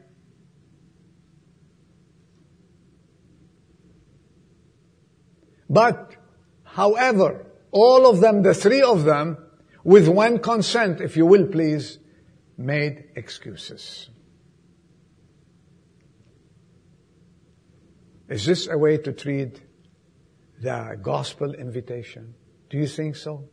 But, 5.69 6.15
however, 6.63 7.45
all 7.73 8.09
of 8.09 8.21
them, 8.21 8.45
the 8.45 8.55
three 8.55 8.83
of 8.83 9.03
them, 9.03 9.37
with 9.85 10.09
one 10.09 10.39
consent, 10.39 11.01
if 11.01 11.17
you 11.17 11.27
will 11.27 11.47
please, 11.47 11.99
made 12.57 13.05
excuses. 13.17 14.11
Is 18.29 18.47
this 18.47 18.69
a 18.69 18.79
way 18.79 18.97
to 18.99 19.13
treat 19.13 19.61
the 20.61 20.99
gospel 21.03 21.53
invitation? 21.53 22.35
Do 22.71 22.79
you 22.79 22.87
think 22.87 23.17
so? 23.17 23.49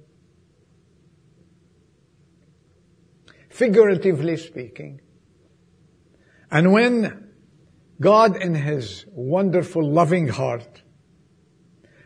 Figuratively 3.49 4.37
speaking. 4.37 5.01
And 6.51 6.71
when 6.71 7.29
God 7.99 8.37
in 8.37 8.55
His 8.55 9.05
wonderful 9.09 9.83
loving 9.83 10.29
heart 10.29 10.81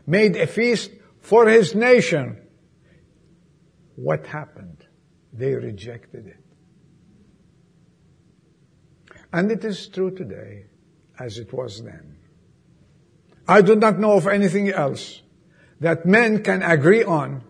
made 0.07 0.35
a 0.35 0.47
feast 0.47 0.91
for 1.19 1.47
His 1.47 1.75
nation, 1.75 2.42
what 3.95 4.27
happened? 4.27 4.85
They 5.31 5.53
rejected 5.53 6.27
it. 6.27 6.43
And 9.31 9.51
it 9.51 9.63
is 9.65 9.87
true 9.87 10.11
today 10.11 10.65
as 11.19 11.37
it 11.37 11.51
was 11.51 11.83
then. 11.83 12.17
I 13.47 13.61
do 13.61 13.75
not 13.75 13.99
know 13.99 14.13
of 14.13 14.27
anything 14.27 14.69
else 14.69 15.21
that 15.79 16.05
men 16.05 16.43
can 16.43 16.61
agree 16.63 17.03
on 17.03 17.43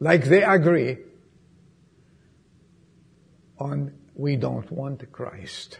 like 0.00 0.24
they 0.24 0.42
agree 0.42 0.98
on 3.58 3.94
we 4.14 4.36
don't 4.36 4.70
want 4.70 5.10
Christ. 5.12 5.78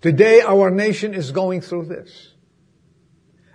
Today 0.00 0.40
our 0.40 0.70
nation 0.70 1.14
is 1.14 1.30
going 1.30 1.60
through 1.60 1.86
this. 1.86 2.34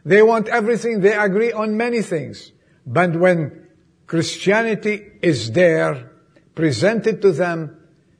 They 0.05 0.21
want 0.21 0.47
everything, 0.47 1.01
they 1.01 1.13
agree 1.15 1.51
on 1.51 1.75
many 1.75 2.01
things. 2.01 2.51
But 2.85 3.15
when 3.15 3.66
Christianity 4.07 5.11
is 5.21 5.51
there, 5.51 6.11
presented 6.55 7.21
to 7.21 7.33
them 7.33 7.77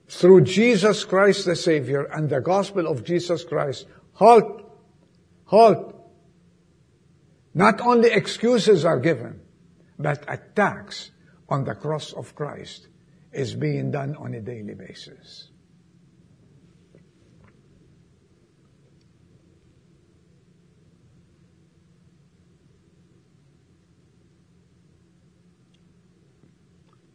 through 0.10 0.42
Jesus 0.42 1.06
Christ 1.06 1.46
the 1.46 1.56
Savior 1.56 2.04
and 2.04 2.30
the 2.30 2.42
gospel 2.42 2.88
of 2.88 3.04
Jesus 3.04 3.44
Christ, 3.44 3.88
halt, 4.14 4.70
halt, 5.46 5.96
not 7.54 7.82
only 7.82 8.12
excuses 8.12 8.86
are 8.86 9.00
given, 9.00 9.40
but 9.98 10.24
attacks 10.28 11.12
on 11.50 11.64
the 11.64 11.74
cross 11.74 12.14
of 12.14 12.36
Christ 12.36 12.88
is 13.32 13.56
being 13.56 13.92
done 13.92 14.16
on 14.18 14.34
a 14.34 14.42
daily 14.42 14.76
basis. 14.76 15.50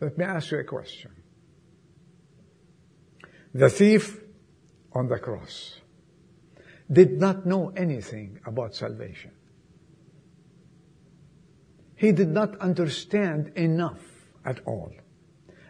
Let 0.02 0.18
me 0.18 0.24
ask 0.24 0.50
you 0.50 0.58
a 0.58 0.64
question. 0.64 1.12
The 3.54 3.70
thief 3.70 4.20
on 4.92 5.06
the 5.06 5.20
cross 5.20 5.80
did 6.90 7.20
not 7.20 7.46
know 7.46 7.72
anything 7.76 8.40
about 8.44 8.74
salvation. 8.74 9.30
He 11.94 12.10
did 12.10 12.30
not 12.30 12.58
understand 12.58 13.52
enough 13.54 14.00
at 14.44 14.58
all. 14.66 14.92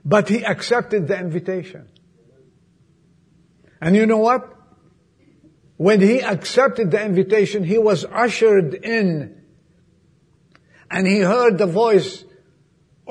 But 0.02 0.30
he 0.30 0.46
accepted 0.46 1.08
the 1.08 1.18
invitation. 1.18 1.90
And 3.82 3.94
you 3.94 4.06
know 4.06 4.16
what? 4.16 4.50
When 5.76 6.00
he 6.00 6.22
accepted 6.22 6.90
the 6.90 7.04
invitation, 7.04 7.64
he 7.64 7.76
was 7.76 8.06
ushered 8.06 8.72
in 8.72 9.42
and 10.90 11.06
he 11.06 11.18
heard 11.18 11.58
the 11.58 11.66
voice 11.66 12.24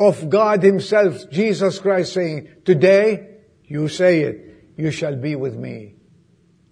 of 0.01 0.29
God 0.29 0.63
himself, 0.63 1.29
Jesus 1.29 1.77
Christ 1.77 2.13
saying, 2.13 2.47
today 2.65 3.37
you 3.65 3.87
say 3.87 4.21
it, 4.21 4.73
you 4.75 4.89
shall 4.89 5.15
be 5.15 5.35
with 5.35 5.55
me 5.55 5.93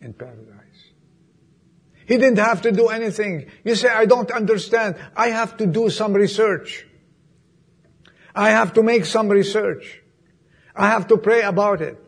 in 0.01 0.13
paradise. 0.13 0.55
He 2.07 2.17
didn't 2.17 2.39
have 2.39 2.63
to 2.63 2.71
do 2.71 2.87
anything. 2.87 3.51
You 3.63 3.75
say, 3.75 3.87
I 3.87 4.05
don't 4.05 4.31
understand. 4.31 4.95
I 5.15 5.27
have 5.27 5.57
to 5.57 5.67
do 5.67 5.91
some 5.91 6.13
research. 6.13 6.87
I 8.33 8.49
have 8.49 8.73
to 8.73 8.83
make 8.83 9.05
some 9.05 9.29
research. 9.29 10.01
I 10.75 10.87
have 10.87 11.07
to 11.09 11.17
pray 11.17 11.43
about 11.43 11.81
it. 11.81 12.03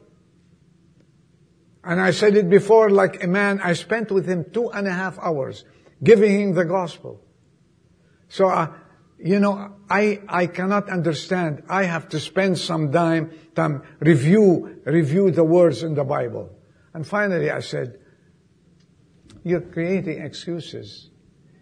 And 1.83 2.01
I 2.01 2.11
said 2.11 2.35
it 2.35 2.49
before, 2.49 2.89
like 2.89 3.23
a 3.23 3.27
man, 3.27 3.61
I 3.63 3.73
spent 3.73 4.11
with 4.11 4.25
him 4.25 4.45
two 4.51 4.71
and 4.71 4.87
a 4.87 4.91
half 4.91 5.19
hours 5.19 5.65
giving 6.03 6.39
him 6.39 6.53
the 6.55 6.65
gospel. 6.65 7.21
So, 8.27 8.47
uh, 8.47 8.73
you 9.23 9.39
know, 9.39 9.75
I, 9.89 10.21
I 10.27 10.47
cannot 10.47 10.89
understand. 10.89 11.63
I 11.69 11.83
have 11.83 12.09
to 12.09 12.19
spend 12.19 12.57
some 12.57 12.91
time, 12.91 13.31
time 13.55 13.83
review, 13.99 14.81
review 14.85 15.31
the 15.31 15.43
words 15.43 15.83
in 15.83 15.93
the 15.93 16.03
Bible. 16.03 16.49
And 16.93 17.05
finally 17.05 17.51
I 17.51 17.59
said, 17.59 17.99
you're 19.43 19.61
creating 19.61 20.21
excuses. 20.21 21.09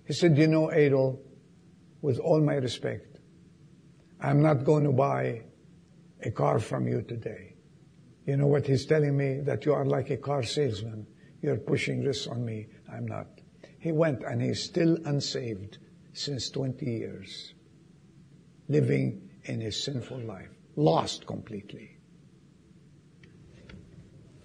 He 0.05 0.13
said, 0.13 0.37
you 0.37 0.47
know, 0.47 0.67
Adol, 0.67 1.19
with 2.01 2.19
all 2.19 2.41
my 2.41 2.55
respect, 2.55 3.19
I'm 4.21 4.41
not 4.41 4.63
going 4.63 4.83
to 4.85 4.91
buy 4.91 5.43
a 6.21 6.31
car 6.31 6.59
from 6.59 6.87
you 6.87 7.01
today. 7.01 7.55
You 8.25 8.37
know 8.37 8.47
what 8.47 8.67
he's 8.67 8.85
telling 8.85 9.17
me? 9.17 9.39
That 9.41 9.65
you 9.65 9.73
are 9.73 9.85
like 9.85 10.09
a 10.09 10.17
car 10.17 10.43
salesman. 10.43 11.07
You're 11.41 11.57
pushing 11.57 12.03
this 12.03 12.27
on 12.27 12.45
me. 12.45 12.67
I'm 12.91 13.05
not. 13.05 13.27
He 13.79 13.91
went 13.91 14.23
and 14.23 14.41
he's 14.41 14.63
still 14.63 14.97
unsaved 15.05 15.77
since 16.19 16.49
20 16.49 16.85
years, 16.85 17.53
living 18.67 19.29
in 19.45 19.61
a 19.61 19.71
sinful 19.71 20.19
life, 20.19 20.49
lost 20.75 21.25
completely. 21.25 21.97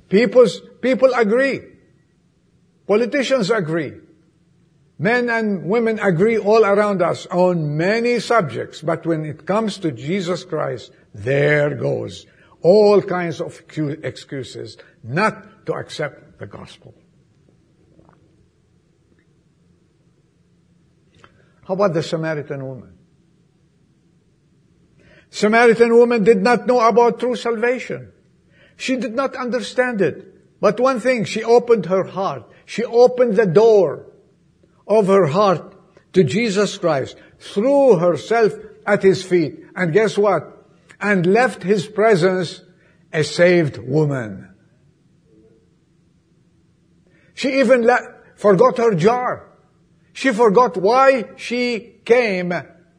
People's, 0.09 0.61
people 0.81 1.13
agree. 1.15 1.61
Politicians 2.87 3.51
agree. 3.51 3.95
Men 5.01 5.29
and 5.29 5.65
women 5.65 5.99
agree 5.99 6.39
all 6.39 6.65
around 6.65 7.03
us 7.03 7.27
on 7.27 7.77
many 7.77 8.21
subjects, 8.21 8.81
but 8.81 9.05
when 9.05 9.25
it 9.25 9.45
comes 9.45 9.79
to 9.79 9.91
Jesus 9.91 10.45
Christ, 10.45 10.93
there 11.13 11.75
goes 11.75 12.27
all 12.63 13.03
kinds 13.03 13.41
of 13.41 13.61
excuses 13.77 14.77
not 15.03 15.67
to 15.67 15.75
accept 15.75 16.39
the 16.39 16.47
gospel. 16.47 16.95
How 21.67 21.75
about 21.75 21.95
the 21.95 22.03
Samaritan 22.03 22.65
woman? 22.65 22.99
Samaritan 25.31 25.97
woman 25.97 26.23
did 26.23 26.43
not 26.43 26.67
know 26.67 26.87
about 26.87 27.19
true 27.19 27.35
salvation. 27.35 28.13
She 28.77 28.97
did 28.97 29.15
not 29.15 29.35
understand 29.35 30.01
it. 30.01 30.61
But 30.61 30.79
one 30.79 31.01
thing, 31.01 31.25
she 31.25 31.43
opened 31.43 31.87
her 31.87 32.05
heart. 32.05 32.45
She 32.67 32.85
opened 32.85 33.37
the 33.37 33.47
door 33.47 34.07
of 34.87 35.09
her 35.09 35.27
heart 35.27 35.75
to 36.13 36.25
Jesus 36.25 36.79
Christ, 36.79 37.17
threw 37.39 37.97
herself 37.97 38.53
at 38.87 39.03
His 39.03 39.23
feet, 39.23 39.61
and 39.75 39.93
guess 39.93 40.17
what? 40.17 40.67
And 41.01 41.27
left 41.27 41.63
His 41.63 41.87
presence 41.87 42.63
a 43.13 43.25
saved 43.25 43.79
woman. 43.79 44.55
She 47.35 47.59
even 47.61 47.85
le- 47.85 48.15
forgot 48.37 48.79
her 48.79 48.95
jar. 48.95 49.51
She 50.15 50.33
forgot 50.33 50.77
why 50.77 51.25
she 51.37 51.97
came 52.05 52.55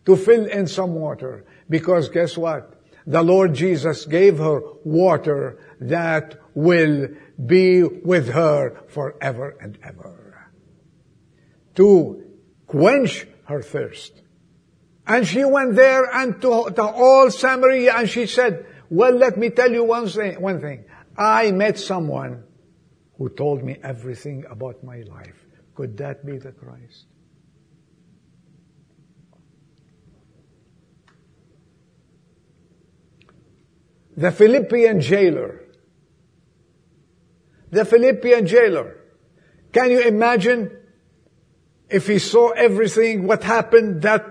to 0.06 0.16
fill 0.18 0.46
in 0.46 0.68
some 0.68 0.96
water. 0.96 1.46
Because 1.70 2.10
guess 2.10 2.38
what? 2.38 2.74
The 3.08 3.24
Lord 3.24 3.54
Jesus 3.54 4.06
gave 4.06 4.38
her 4.38 4.60
water 4.84 5.58
that 5.80 6.38
will 6.54 7.08
be 7.44 7.84
with 7.84 8.28
her 8.30 8.82
forever 8.90 9.56
and 9.62 9.78
ever. 9.82 10.52
To 11.76 12.22
quench 12.68 13.26
her 13.46 13.62
thirst. 13.62 14.22
And 15.08 15.26
she 15.26 15.46
went 15.46 15.76
there 15.76 16.04
and 16.14 16.42
to, 16.42 16.70
to 16.76 16.84
all 16.84 17.32
Samaria 17.32 17.94
and 17.96 18.10
she 18.10 18.28
said, 18.28 18.66
well, 18.90 19.14
let 19.14 19.38
me 19.38 19.52
tell 19.52 19.72
you 19.72 19.86
one 19.86 20.10
thing, 20.10 20.42
one 20.42 20.60
thing. 20.60 20.84
I 21.18 21.52
met 21.52 21.80
someone 21.80 22.44
who 23.18 23.30
told 23.30 23.64
me 23.64 23.78
everything 23.82 24.46
about 24.50 24.84
my 24.84 25.02
life. 25.04 25.45
Could 25.76 25.98
that 25.98 26.26
be 26.26 26.38
the 26.38 26.52
Christ? 26.52 27.06
The 34.18 34.32
Philippian 34.32 35.02
jailer. 35.02 35.62
The 37.72 37.84
Philippian 37.84 38.48
jailer. 38.48 38.96
Can 39.74 39.92
you 39.92 40.00
imagine 40.02 40.72
if 41.90 42.08
he 42.08 42.20
saw 42.20 42.52
everything, 42.52 43.28
what 43.28 43.44
happened, 43.44 44.04
that 44.04 44.26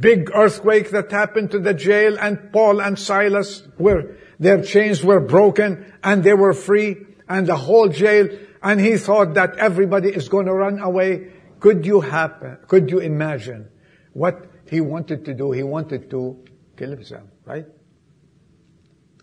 big 0.00 0.30
earthquake 0.34 0.90
that 0.90 1.12
happened 1.12 1.50
to 1.50 1.58
the 1.58 1.74
jail 1.74 2.16
and 2.18 2.50
Paul 2.52 2.80
and 2.80 2.98
Silas 2.98 3.62
were, 3.78 4.16
their 4.40 4.62
chains 4.62 5.04
were 5.04 5.20
broken 5.20 5.92
and 6.02 6.24
they 6.24 6.34
were 6.34 6.54
free 6.54 6.96
and 7.28 7.46
the 7.46 7.56
whole 7.56 7.88
jail 7.88 8.28
and 8.68 8.78
he 8.78 8.98
thought 8.98 9.32
that 9.32 9.56
everybody 9.56 10.10
is 10.10 10.28
going 10.28 10.44
to 10.44 10.52
run 10.52 10.78
away. 10.78 11.32
Could 11.58 11.86
you 11.86 12.02
happen, 12.02 12.58
could 12.66 12.90
you 12.90 12.98
imagine 12.98 13.70
what 14.12 14.44
he 14.68 14.82
wanted 14.82 15.24
to 15.24 15.32
do? 15.32 15.52
He 15.52 15.62
wanted 15.62 16.10
to 16.10 16.44
kill 16.76 16.90
himself, 16.90 17.30
right? 17.46 17.64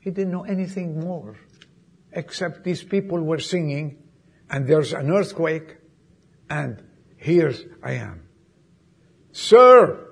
He 0.01 0.10
didn't 0.10 0.31
know 0.31 0.45
anything 0.45 0.99
more 0.99 1.36
except 2.12 2.63
these 2.63 2.84
people 2.84 3.21
were 3.21 3.38
singing 3.38 4.01
and 4.49 4.65
there's 4.67 4.93
an 4.93 5.12
earthquake 5.12 5.77
and 6.49 6.81
here's 7.15 7.63
I 7.84 7.93
am. 7.93 8.27
Sir, 9.31 10.08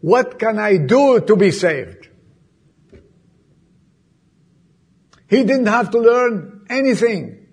what 0.00 0.38
can 0.38 0.60
I 0.60 0.76
do 0.76 1.18
to 1.18 1.34
be 1.34 1.50
saved? 1.50 2.08
He 5.28 5.42
didn't 5.42 5.66
have 5.66 5.90
to 5.90 5.98
learn 5.98 6.61
anything. 6.72 7.46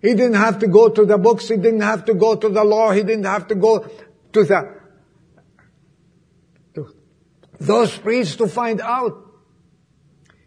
He 0.00 0.14
didn't 0.14 0.34
have 0.34 0.60
to 0.60 0.68
go 0.68 0.88
to 0.88 1.04
the 1.04 1.18
books. 1.18 1.48
He 1.48 1.56
didn't 1.56 1.82
have 1.82 2.06
to 2.06 2.14
go 2.14 2.34
to 2.34 2.48
the 2.48 2.64
law. 2.64 2.90
He 2.90 3.02
didn't 3.02 3.26
have 3.26 3.48
to 3.48 3.54
go 3.54 3.80
to 4.32 4.44
the, 4.44 4.74
to 6.74 6.94
those 7.58 7.96
priests 7.98 8.36
to 8.36 8.48
find 8.48 8.80
out. 8.80 9.26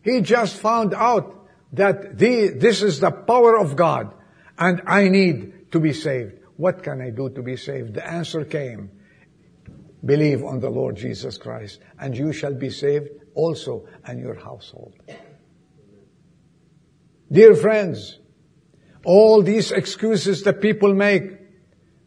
He 0.01 0.21
just 0.21 0.57
found 0.57 0.93
out 0.93 1.47
that 1.73 2.17
the, 2.17 2.49
this 2.49 2.81
is 2.81 2.99
the 2.99 3.11
power 3.11 3.57
of 3.57 3.75
God 3.75 4.13
and 4.57 4.81
I 4.85 5.09
need 5.09 5.71
to 5.71 5.79
be 5.79 5.93
saved. 5.93 6.39
What 6.57 6.83
can 6.83 7.01
I 7.01 7.09
do 7.09 7.29
to 7.29 7.41
be 7.41 7.57
saved? 7.57 7.93
The 7.93 8.07
answer 8.07 8.45
came. 8.45 8.91
Believe 10.03 10.43
on 10.43 10.59
the 10.59 10.69
Lord 10.69 10.95
Jesus 10.97 11.37
Christ 11.37 11.79
and 11.99 12.17
you 12.17 12.33
shall 12.33 12.53
be 12.53 12.69
saved 12.69 13.09
also 13.35 13.87
and 14.05 14.19
your 14.19 14.35
household. 14.35 14.93
Dear 17.33 17.55
friends, 17.55 18.19
all 19.03 19.41
these 19.41 19.71
excuses 19.71 20.43
that 20.43 20.61
people 20.61 20.93
make, 20.93 21.31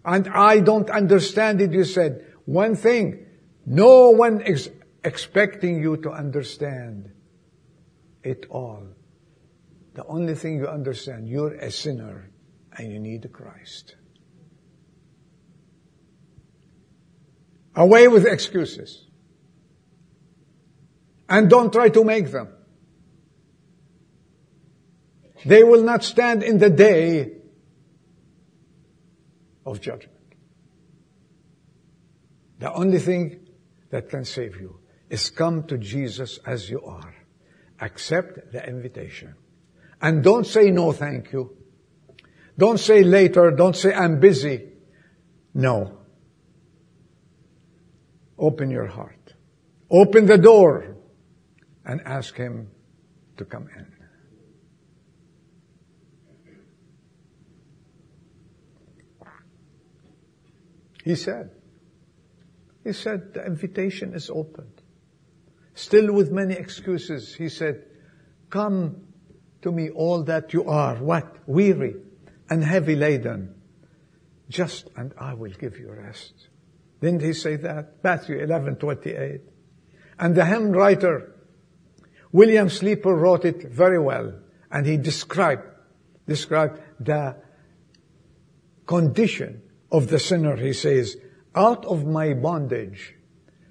and 0.05 0.29
I 0.29 0.61
don't 0.61 0.89
understand 0.89 1.61
it, 1.61 1.73
you 1.73 1.83
said. 1.83 2.25
One 2.45 2.77
thing, 2.77 3.27
no 3.67 4.11
one 4.11 4.41
is 4.41 4.71
expecting 5.03 5.83
you 5.83 5.97
to 5.97 6.11
understand 6.11 7.11
it 8.23 8.47
all. 8.51 8.85
The 9.95 10.07
only 10.07 10.37
thing 10.37 10.59
you 10.59 10.69
understand, 10.69 11.29
you're 11.29 11.55
a 11.55 11.73
sinner 11.73 12.31
and 12.77 12.93
you 12.93 13.01
need 13.01 13.29
Christ. 13.33 13.97
Away 17.75 18.07
with 18.07 18.27
excuses. 18.27 19.05
And 21.29 21.51
don't 21.51 21.73
try 21.73 21.89
to 21.89 22.05
make 22.05 22.31
them. 22.31 22.56
They 25.47 25.63
will 25.63 25.85
not 25.85 26.03
stand 26.03 26.43
in 26.43 26.59
the 26.59 26.71
day 26.71 27.31
of 29.65 29.81
judgment. 29.81 30.19
The 32.59 32.73
only 32.73 32.99
thing 32.99 33.47
that 33.91 34.09
can 34.09 34.25
save 34.25 34.61
you 34.61 34.81
is 35.09 35.31
come 35.31 35.63
to 35.69 35.79
Jesus 35.79 36.39
as 36.45 36.69
you 36.69 36.83
are. 36.83 37.15
Accept 37.81 38.53
the 38.53 38.67
invitation. 38.67 39.35
And 40.03 40.25
don't 40.25 40.47
say 40.47 40.73
no 40.73 40.91
thank 40.91 41.33
you. 41.33 41.57
Don't 42.59 42.81
say 42.81 43.05
later. 43.05 43.53
Don't 43.53 43.77
say 43.77 43.95
I'm 43.95 44.19
busy. 44.19 44.65
No. 45.55 45.99
Open 48.37 48.71
your 48.71 48.87
heart. 48.87 49.35
Open 49.91 50.27
the 50.27 50.39
door 50.39 50.97
and 51.85 52.01
ask 52.05 52.35
Him 52.35 52.71
to 53.37 53.45
come 53.45 53.69
in. 53.77 53.96
He 61.07 61.15
said, 61.15 61.51
He 62.83 62.93
said, 62.93 63.33
the 63.33 63.47
invitation 63.47 64.13
is 64.13 64.29
opened. 64.29 64.83
Still 65.75 66.13
with 66.13 66.33
many 66.33 66.55
excuses, 66.55 67.33
He 67.33 67.49
said, 67.49 67.85
come 68.51 69.07
to 69.63 69.71
me 69.71 69.89
all 69.91 70.25
that 70.25 70.53
you 70.53 70.65
are, 70.65 70.97
what? 70.97 71.37
Weary 71.47 71.95
and 72.51 72.65
heavy 72.65 72.97
laden. 72.97 73.55
Just 74.49 74.89
and 74.97 75.15
I 75.17 75.35
will 75.35 75.53
give 75.53 75.79
you 75.79 75.93
rest. 75.93 76.49
Didn't 77.01 77.23
he 77.23 77.35
say 77.35 77.55
that? 77.55 78.03
Matthew 78.03 78.41
11, 78.41 78.75
28. 78.75 79.43
And 80.19 80.35
the 80.35 80.45
hymn 80.45 80.73
writer, 80.73 81.37
William 82.33 82.69
Sleeper 82.69 83.15
wrote 83.15 83.45
it 83.45 83.63
very 83.63 84.01
well. 84.01 84.41
And 84.73 84.85
he 84.85 84.97
described, 84.97 85.69
described 86.27 86.81
the 86.99 87.37
condition 88.87 89.63
of 89.91 90.09
the 90.09 90.19
sinner, 90.19 90.57
he 90.57 90.73
says, 90.73 91.17
out 91.55 91.85
of 91.87 92.07
my 92.07 92.35
bondage, 92.35 93.15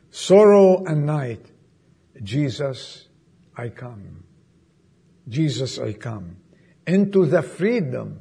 sorrow 0.10 0.84
and 0.86 1.06
night, 1.06 1.52
Jesus, 2.24 3.08
I 3.56 3.70
come. 3.70 4.24
Jesus, 5.28 5.80
I 5.80 5.94
come. 5.94 6.38
Into 6.88 7.26
the 7.26 7.42
freedom 7.42 8.20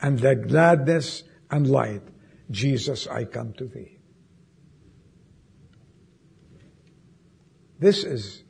and 0.00 0.18
the 0.18 0.34
gladness 0.34 1.24
and 1.50 1.68
light, 1.68 2.02
Jesus, 2.50 3.06
I 3.06 3.24
come 3.24 3.52
to 3.54 3.66
thee. 3.66 3.98
This 7.78 8.04
is 8.04 8.42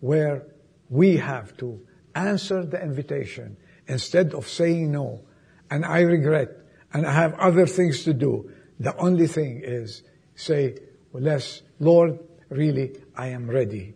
where 0.00 0.46
we 0.88 1.16
have 1.16 1.56
to 1.58 1.80
answer 2.14 2.64
the 2.64 2.82
invitation 2.82 3.56
instead 3.86 4.34
of 4.34 4.48
saying 4.48 4.92
no. 4.92 5.24
And 5.70 5.84
I 5.84 6.00
regret 6.00 6.63
and 6.94 7.04
I 7.04 7.12
have 7.12 7.34
other 7.34 7.66
things 7.66 8.04
to 8.04 8.14
do. 8.14 8.50
The 8.78 8.96
only 8.96 9.26
thing 9.26 9.62
is 9.64 10.02
say, 10.36 10.78
yes, 11.18 11.62
Lord, 11.80 12.20
really, 12.48 12.96
I 13.16 13.28
am 13.28 13.50
ready 13.50 13.94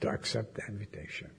to 0.00 0.08
accept 0.08 0.56
the 0.56 0.62
invitation. 0.68 1.30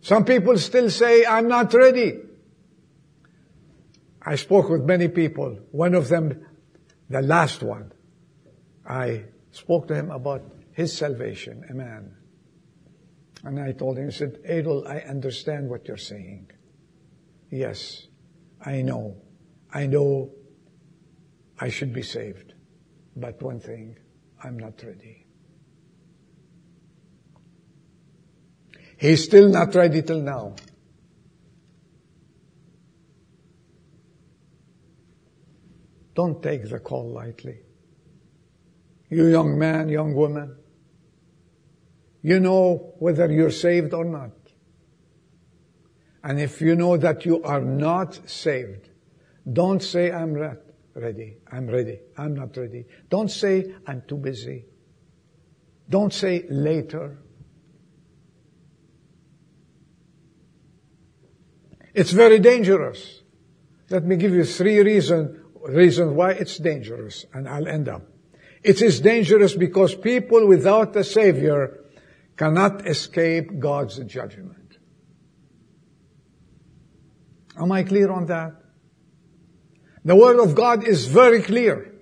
Some 0.00 0.24
people 0.24 0.58
still 0.58 0.90
say, 0.90 1.24
I'm 1.24 1.48
not 1.48 1.72
ready. 1.72 2.18
I 4.22 4.34
spoke 4.34 4.68
with 4.68 4.82
many 4.82 5.08
people. 5.08 5.58
One 5.70 5.94
of 5.94 6.08
them, 6.08 6.44
the 7.08 7.22
last 7.22 7.62
one, 7.62 7.92
I 8.84 9.24
spoke 9.52 9.86
to 9.88 9.94
him 9.94 10.10
about 10.10 10.42
his 10.72 10.96
salvation, 10.96 11.64
a 11.70 11.74
man. 11.74 12.16
And 13.44 13.60
I 13.60 13.72
told 13.72 13.98
him, 13.98 14.08
I 14.08 14.10
said, 14.10 14.38
Adel, 14.44 14.86
I 14.86 14.98
understand 14.98 15.70
what 15.70 15.86
you're 15.86 15.96
saying. 15.96 16.50
Yes, 17.50 18.06
I 18.64 18.82
know. 18.82 19.16
I 19.72 19.86
know 19.86 20.32
I 21.58 21.68
should 21.68 21.92
be 21.92 22.02
saved. 22.02 22.54
But 23.14 23.40
one 23.42 23.60
thing, 23.60 23.98
I'm 24.42 24.58
not 24.58 24.82
ready. 24.82 25.26
He's 28.98 29.24
still 29.24 29.48
not 29.48 29.74
ready 29.74 30.02
till 30.02 30.20
now. 30.20 30.54
Don't 36.14 36.42
take 36.42 36.68
the 36.68 36.78
call 36.78 37.12
lightly. 37.12 37.58
You 39.10 39.26
young 39.26 39.58
man, 39.58 39.88
young 39.90 40.14
woman, 40.14 40.56
you 42.22 42.40
know 42.40 42.94
whether 42.98 43.30
you're 43.30 43.50
saved 43.50 43.92
or 43.94 44.04
not. 44.04 44.30
And 46.26 46.40
if 46.40 46.60
you 46.60 46.74
know 46.74 46.96
that 46.96 47.24
you 47.24 47.40
are 47.44 47.60
not 47.60 48.18
saved, 48.28 48.88
don't 49.52 49.80
say, 49.80 50.10
I'm 50.10 50.34
not 50.34 50.56
ready. 50.92 51.36
I'm 51.52 51.68
ready. 51.68 52.00
I'm 52.18 52.34
not 52.34 52.56
ready. 52.56 52.84
Don't 53.08 53.30
say, 53.30 53.72
I'm 53.86 54.02
too 54.08 54.16
busy. 54.16 54.64
Don't 55.88 56.12
say 56.12 56.44
later. 56.50 57.16
It's 61.94 62.10
very 62.10 62.40
dangerous. 62.40 63.22
Let 63.88 64.04
me 64.04 64.16
give 64.16 64.34
you 64.34 64.44
three 64.44 64.80
reasons 64.80 65.38
reasons 65.62 66.12
why 66.12 66.32
it's 66.32 66.58
dangerous, 66.58 67.24
and 67.34 67.48
I'll 67.48 67.68
end 67.68 67.88
up. 67.88 68.02
It 68.64 68.82
is 68.82 68.98
dangerous 69.00 69.54
because 69.54 69.94
people 69.94 70.48
without 70.48 70.96
a 70.96 71.04
Savior 71.04 71.84
cannot 72.36 72.84
escape 72.84 73.60
God's 73.60 73.98
judgment. 73.98 74.65
Am 77.58 77.72
I 77.72 77.82
clear 77.82 78.10
on 78.10 78.26
that? 78.26 78.54
The 80.04 80.14
word 80.14 80.38
of 80.38 80.54
God 80.54 80.84
is 80.84 81.06
very 81.06 81.42
clear. 81.42 81.92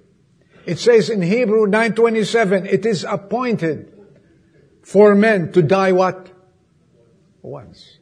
It 0.66 0.78
says 0.78 1.10
in 1.10 1.22
Hebrew 1.22 1.66
9:27, 1.66 2.66
it 2.66 2.86
is 2.86 3.04
appointed 3.04 3.92
for 4.82 5.14
men 5.14 5.52
to 5.52 5.62
die 5.62 5.92
what? 5.92 6.30
Once. 7.42 7.98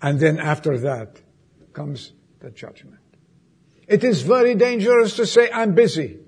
And 0.00 0.20
then 0.20 0.38
after 0.38 0.78
that 0.78 1.20
comes 1.72 2.12
the 2.40 2.50
judgment. 2.50 3.00
It 3.86 4.04
is 4.04 4.22
very 4.22 4.54
dangerous 4.54 5.16
to 5.16 5.26
say, 5.26 5.50
I'm 5.50 5.74
busy. 5.74 6.18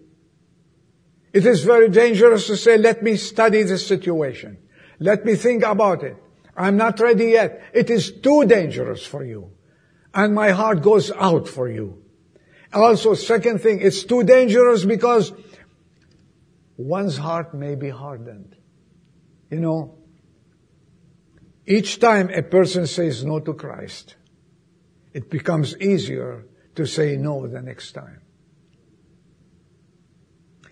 It 1.33 1.45
is 1.45 1.65
very 1.65 1.89
dangerous 1.89 2.47
to 2.47 2.57
say, 2.57 2.79
let 2.79 3.03
me 3.03 3.17
study 3.17 3.63
the 3.63 3.79
situation. 3.79 4.59
Let 4.99 5.25
me 5.25 5.35
think 5.35 5.65
about 5.65 6.03
it. 6.03 6.17
I'm 6.57 6.77
not 6.77 6.99
ready 7.01 7.27
yet. 7.27 7.63
It 7.73 7.91
is 7.91 8.13
too 8.13 8.45
dangerous 8.47 9.05
for 9.05 9.25
you. 9.25 9.53
And 10.15 10.35
my 10.35 10.51
heart 10.51 10.83
goes 10.83 11.11
out 11.11 11.49
for 11.49 11.69
you. 11.69 12.03
Also, 12.73 13.15
second 13.15 13.61
thing, 13.61 13.81
it's 13.81 14.05
too 14.05 14.23
dangerous 14.25 14.85
because 14.85 15.33
one's 16.77 17.17
heart 17.17 17.55
may 17.55 17.75
be 17.75 17.89
hardened. 17.89 18.57
You 19.51 19.61
know, 19.61 19.99
each 21.67 22.01
time 22.01 22.31
a 22.31 22.43
person 22.43 22.87
says 22.87 23.25
no 23.25 23.41
to 23.41 23.55
Christ, 23.55 24.17
it 25.13 25.31
becomes 25.31 25.77
easier 25.79 26.47
to 26.75 26.87
say 26.87 27.17
no 27.17 27.47
the 27.47 27.63
next 27.63 27.93
time. 27.93 28.21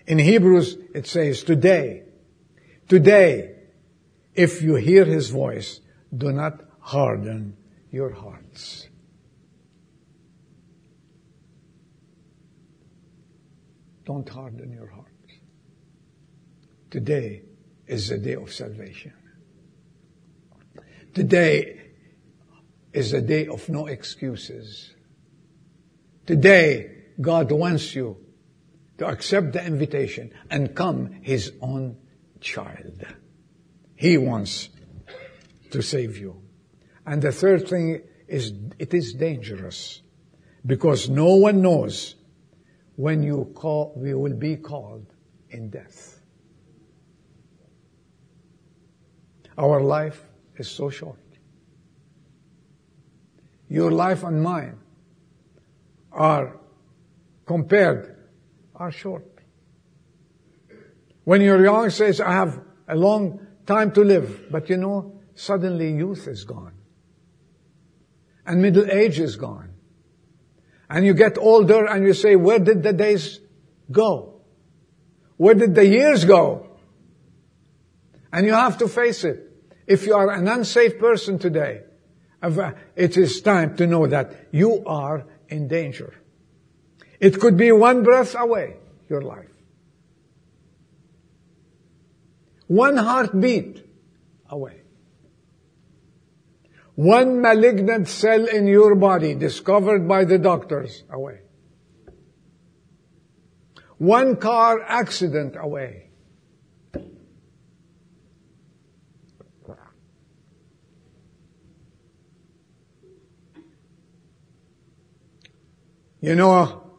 In 0.06 0.18
Hebrews, 0.18 0.76
it 0.94 1.06
says, 1.06 1.42
today, 1.42 2.04
today, 2.88 3.56
if 4.34 4.62
you 4.62 4.76
hear 4.76 5.04
his 5.04 5.30
voice, 5.30 5.80
do 6.16 6.30
not 6.30 6.62
harden 6.80 7.56
your 7.90 8.12
hearts. 8.12 8.85
Don't 14.06 14.28
harden 14.28 14.72
your 14.72 14.88
heart. 14.88 15.12
Today 16.90 17.42
is 17.88 18.08
the 18.08 18.18
day 18.18 18.34
of 18.34 18.52
salvation. 18.52 19.12
Today 21.12 21.80
is 22.92 23.12
a 23.12 23.20
day 23.20 23.48
of 23.48 23.68
no 23.68 23.86
excuses. 23.86 24.94
Today, 26.24 26.92
God 27.20 27.50
wants 27.50 27.94
you 27.96 28.16
to 28.98 29.06
accept 29.06 29.52
the 29.52 29.64
invitation 29.64 30.32
and 30.50 30.74
come 30.74 31.10
His 31.22 31.52
own 31.60 31.96
child. 32.40 33.04
He 33.96 34.18
wants 34.18 34.68
to 35.72 35.82
save 35.82 36.16
you. 36.16 36.42
And 37.04 37.20
the 37.22 37.32
third 37.32 37.68
thing 37.68 38.02
is 38.28 38.52
it 38.78 38.94
is 38.94 39.14
dangerous 39.14 40.00
because 40.64 41.08
no 41.08 41.34
one 41.34 41.60
knows 41.60 42.14
when 42.96 43.22
you 43.22 43.50
call, 43.54 43.92
we 43.96 44.14
will 44.14 44.34
be 44.34 44.56
called 44.56 45.06
in 45.50 45.70
death. 45.70 46.20
Our 49.58 49.80
life 49.82 50.22
is 50.56 50.68
so 50.68 50.90
short. 50.90 51.18
Your 53.68 53.90
life 53.90 54.22
and 54.22 54.42
mine 54.42 54.78
are 56.12 56.58
compared, 57.46 58.16
are 58.74 58.90
short. 58.90 59.26
When 61.24 61.40
you're 61.40 61.62
young, 61.62 61.90
says, 61.90 62.20
I 62.20 62.32
have 62.32 62.60
a 62.88 62.94
long 62.94 63.46
time 63.66 63.92
to 63.92 64.02
live. 64.02 64.50
But 64.50 64.70
you 64.70 64.76
know, 64.76 65.20
suddenly 65.34 65.92
youth 65.92 66.28
is 66.28 66.44
gone. 66.44 66.72
And 68.46 68.62
middle 68.62 68.88
age 68.90 69.18
is 69.18 69.36
gone. 69.36 69.65
And 70.88 71.04
you 71.04 71.14
get 71.14 71.36
older 71.38 71.86
and 71.86 72.04
you 72.04 72.14
say, 72.14 72.36
where 72.36 72.58
did 72.58 72.82
the 72.82 72.92
days 72.92 73.40
go? 73.90 74.40
Where 75.36 75.54
did 75.54 75.74
the 75.74 75.86
years 75.86 76.24
go? 76.24 76.68
And 78.32 78.46
you 78.46 78.52
have 78.52 78.78
to 78.78 78.88
face 78.88 79.24
it. 79.24 79.42
If 79.86 80.06
you 80.06 80.14
are 80.14 80.30
an 80.30 80.48
unsafe 80.48 80.98
person 80.98 81.38
today, 81.38 81.82
it 82.42 83.16
is 83.16 83.40
time 83.40 83.76
to 83.76 83.86
know 83.86 84.06
that 84.06 84.48
you 84.52 84.84
are 84.86 85.24
in 85.48 85.68
danger. 85.68 86.14
It 87.18 87.40
could 87.40 87.56
be 87.56 87.72
one 87.72 88.02
breath 88.02 88.34
away, 88.38 88.76
your 89.08 89.22
life. 89.22 89.48
One 92.66 92.96
heartbeat 92.96 93.84
away. 94.48 94.82
One 96.96 97.42
malignant 97.42 98.08
cell 98.08 98.46
in 98.46 98.66
your 98.66 98.94
body 98.94 99.34
discovered 99.34 100.08
by 100.08 100.24
the 100.24 100.38
doctors 100.38 101.04
away. 101.10 101.40
One 103.98 104.36
car 104.36 104.82
accident 104.82 105.56
away. 105.60 106.10
You 116.20 116.34
know, 116.34 116.92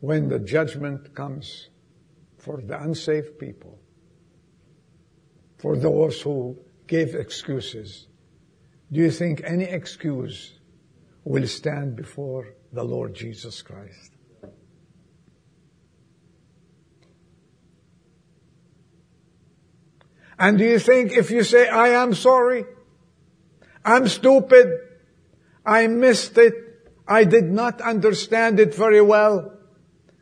when 0.00 0.28
the 0.28 0.38
judgment 0.38 1.14
comes 1.14 1.68
for 2.38 2.62
the 2.62 2.82
unsafe 2.82 3.38
people, 3.38 3.78
for 5.58 5.76
those 5.76 6.22
who 6.22 6.58
gave 6.86 7.14
excuses, 7.14 8.08
do 8.92 9.00
you 9.00 9.10
think 9.10 9.42
any 9.44 9.64
excuse 9.64 10.54
will 11.24 11.46
stand 11.46 11.96
before 11.96 12.54
the 12.72 12.84
Lord 12.84 13.14
Jesus 13.14 13.62
Christ? 13.62 14.12
And 20.38 20.58
do 20.58 20.64
you 20.64 20.78
think 20.78 21.12
if 21.12 21.30
you 21.30 21.42
say, 21.42 21.68
I 21.68 21.88
am 22.02 22.14
sorry, 22.14 22.66
I'm 23.84 24.06
stupid, 24.06 24.68
I 25.64 25.86
missed 25.86 26.36
it, 26.36 26.54
I 27.08 27.24
did 27.24 27.44
not 27.44 27.80
understand 27.80 28.60
it 28.60 28.74
very 28.74 29.00
well, 29.00 29.52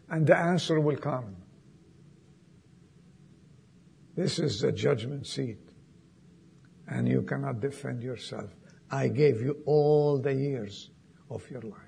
and 0.09 0.27
the 0.27 0.37
answer 0.37 0.79
will 0.79 0.96
come. 0.96 1.37
This 4.14 4.38
is 4.38 4.61
the 4.61 4.70
judgment 4.70 5.27
seat. 5.27 5.63
And 6.88 7.09
you 7.09 7.23
cannot 7.23 7.61
defend 7.61 8.03
yourself. 8.03 8.51
I 8.90 9.09
gave 9.09 9.40
you 9.40 9.62
all 9.66 10.18
the 10.20 10.35
years 10.35 10.90
of 11.31 11.49
your 11.51 11.62
life. 11.62 11.81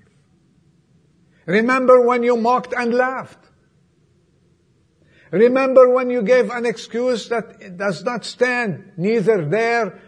Remember 1.45 2.01
when 2.01 2.23
you 2.23 2.35
mocked 2.35 2.73
and 2.73 2.93
laughed. 2.93 3.39
Remember 5.31 5.89
when 5.89 6.09
you 6.09 6.21
gave 6.21 6.49
an 6.49 6.65
excuse 6.65 7.29
that 7.29 7.77
does 7.77 8.03
not 8.03 8.25
stand 8.25 8.93
neither 8.97 9.45
there 9.45 10.01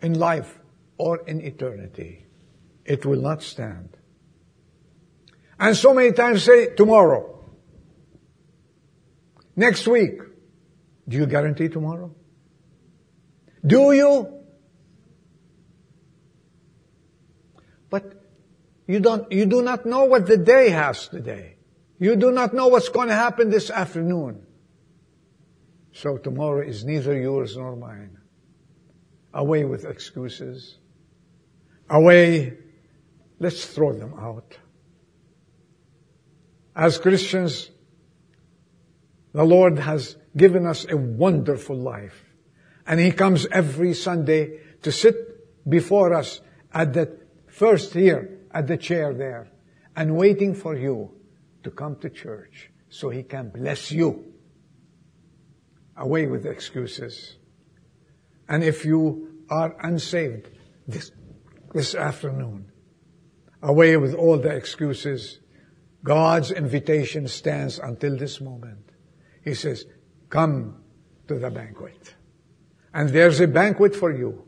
in 0.00 0.18
life 0.18 0.58
or 0.98 1.18
in 1.26 1.40
eternity. 1.40 2.26
It 2.84 3.06
will 3.06 3.20
not 3.20 3.42
stand. 3.42 3.96
And 5.58 5.76
so 5.76 5.94
many 5.94 6.12
times 6.12 6.42
say 6.42 6.74
tomorrow. 6.74 7.44
Next 9.54 9.86
week. 9.86 10.20
Do 11.08 11.16
you 11.16 11.26
guarantee 11.26 11.68
tomorrow? 11.68 12.14
Do 13.64 13.92
you? 13.92 14.40
But 17.90 18.12
you 18.86 19.00
don't, 19.00 19.30
you 19.30 19.46
do 19.46 19.62
not 19.62 19.86
know 19.86 20.04
what 20.06 20.26
the 20.26 20.36
day 20.36 20.70
has 20.70 21.08
today. 21.08 21.56
You 21.98 22.16
do 22.16 22.32
not 22.32 22.52
know 22.52 22.66
what's 22.66 22.88
going 22.88 23.08
to 23.08 23.14
happen 23.14 23.50
this 23.50 23.70
afternoon. 23.70 24.44
So 25.92 26.16
tomorrow 26.16 26.66
is 26.66 26.84
neither 26.84 27.16
yours 27.16 27.56
nor 27.56 27.76
mine. 27.76 28.18
Away 29.32 29.64
with 29.64 29.84
excuses. 29.84 30.78
Away. 31.88 32.58
Let's 33.38 33.66
throw 33.66 33.92
them 33.92 34.14
out. 34.18 34.56
As 36.74 36.98
Christians, 36.98 37.70
the 39.32 39.44
Lord 39.44 39.78
has 39.78 40.16
given 40.36 40.66
us 40.66 40.86
a 40.88 40.96
wonderful 40.96 41.76
life. 41.76 42.31
And 42.86 43.00
He 43.00 43.12
comes 43.12 43.46
every 43.46 43.94
Sunday 43.94 44.60
to 44.82 44.92
sit 44.92 45.68
before 45.68 46.14
us 46.14 46.40
at 46.72 46.92
the 46.92 47.18
first 47.46 47.94
here, 47.94 48.40
at 48.50 48.66
the 48.66 48.76
chair 48.76 49.14
there, 49.14 49.48
and 49.94 50.16
waiting 50.16 50.54
for 50.54 50.76
you 50.76 51.12
to 51.62 51.70
come 51.70 51.96
to 51.96 52.10
church 52.10 52.70
so 52.88 53.10
He 53.10 53.22
can 53.22 53.50
bless 53.50 53.92
you. 53.92 54.32
Away 55.96 56.26
with 56.26 56.46
excuses. 56.46 57.36
And 58.48 58.64
if 58.64 58.84
you 58.84 59.44
are 59.50 59.76
unsaved 59.82 60.48
this, 60.88 61.12
this 61.72 61.94
afternoon, 61.94 62.72
away 63.62 63.96
with 63.96 64.14
all 64.14 64.38
the 64.38 64.48
excuses, 64.48 65.38
God's 66.02 66.50
invitation 66.50 67.28
stands 67.28 67.78
until 67.78 68.16
this 68.16 68.40
moment. 68.40 68.90
He 69.44 69.54
says, 69.54 69.84
come 70.28 70.82
to 71.28 71.38
the 71.38 71.50
banquet. 71.50 72.14
And 72.94 73.08
there's 73.08 73.40
a 73.40 73.46
banquet 73.46 73.96
for 73.96 74.12
you. 74.12 74.44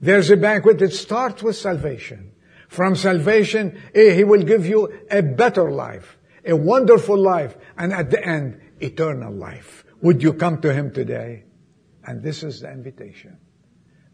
There's 0.00 0.30
a 0.30 0.36
banquet 0.36 0.78
that 0.78 0.92
starts 0.92 1.42
with 1.42 1.56
salvation. 1.56 2.32
From 2.68 2.96
salvation, 2.96 3.80
eh, 3.94 4.14
He 4.14 4.24
will 4.24 4.42
give 4.42 4.66
you 4.66 4.92
a 5.10 5.22
better 5.22 5.70
life, 5.70 6.18
a 6.44 6.54
wonderful 6.54 7.16
life, 7.16 7.56
and 7.76 7.92
at 7.92 8.10
the 8.10 8.24
end, 8.24 8.60
eternal 8.80 9.32
life. 9.32 9.84
Would 10.02 10.22
you 10.22 10.34
come 10.34 10.60
to 10.62 10.72
Him 10.72 10.92
today? 10.92 11.44
And 12.04 12.22
this 12.22 12.42
is 12.42 12.60
the 12.60 12.70
invitation. 12.70 13.38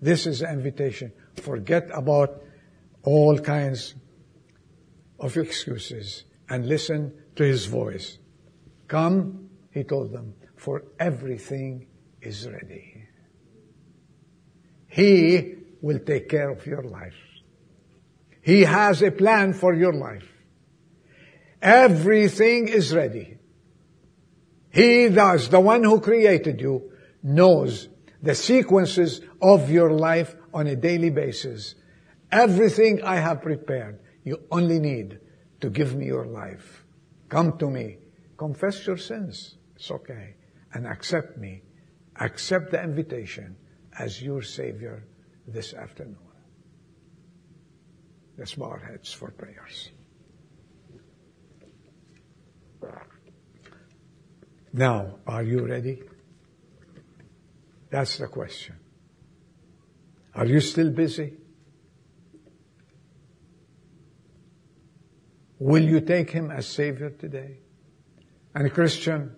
This 0.01 0.27
is 0.27 0.41
the 0.41 0.51
invitation. 0.51 1.13
Forget 1.37 1.91
about 1.93 2.43
all 3.03 3.39
kinds 3.39 3.95
of 5.19 5.37
excuses 5.37 6.25
and 6.49 6.67
listen 6.67 7.13
to 7.37 7.45
His 7.45 7.67
voice. 7.67 8.19
Come, 8.89 9.49
He 9.71 9.85
told 9.85 10.13
them, 10.13 10.35
for 10.57 10.85
everything 10.99 11.87
is 12.21 12.49
ready. 12.49 12.92
He 14.93 15.55
will 15.81 16.01
take 16.01 16.29
care 16.29 16.51
of 16.51 16.67
your 16.67 16.83
life. 16.83 17.17
He 18.43 18.65
has 18.65 19.01
a 19.01 19.11
plan 19.11 19.55
for 19.55 19.73
your 19.73 19.95
life. 19.95 20.29
Everything 21.63 22.69
is 22.69 22.93
ready. 22.93 23.39
He 24.69 25.09
does, 25.09 25.49
the 25.49 25.61
one 25.61 25.83
who 25.83 25.99
created 25.99 26.61
you, 26.61 26.93
knows 27.23 27.89
the 28.21 28.35
sequences 28.35 29.23
of 29.41 29.71
your 29.71 29.93
life 29.93 30.35
on 30.53 30.67
a 30.67 30.77
daily 30.77 31.09
basis. 31.09 31.75
Everything 32.31 33.03
I 33.03 33.17
have 33.17 33.41
prepared, 33.41 33.99
you 34.25 34.43
only 34.51 34.79
need 34.79 35.21
to 35.63 35.71
give 35.71 35.95
me 35.95 36.05
your 36.05 36.27
life. 36.27 36.85
Come 37.31 37.57
to 37.59 37.71
me. 37.71 37.97
Confess 38.37 38.87
your 38.87 38.99
sins. 38.99 39.57
It's 39.75 39.91
okay. 39.91 40.35
And 40.75 40.87
accept 40.87 41.39
me. 41.39 41.63
Accept 42.17 42.73
the 42.73 42.83
invitation 42.83 43.57
as 43.99 44.23
your 44.23 44.43
Savior 44.43 45.05
this 45.47 45.75
afternoon. 45.75 46.17
Let's 48.39 48.55
bow 48.55 48.71
our 48.71 48.79
heads 48.79 49.13
for 49.13 49.31
prayers. 49.31 49.91
Now, 54.73 55.19
are 55.27 55.43
you 55.43 55.67
ready? 55.67 56.03
That's 57.91 58.17
the 58.17 58.27
question. 58.27 58.77
Are 60.35 60.47
you 60.47 60.61
still 60.61 60.91
busy? 60.91 61.35
Will 65.59 65.83
you 65.83 66.01
take 66.01 66.31
him 66.31 66.51
as 66.51 66.67
Savior 66.67 67.11
today? 67.11 67.59
And 68.55 68.73
Christian, 68.73 69.37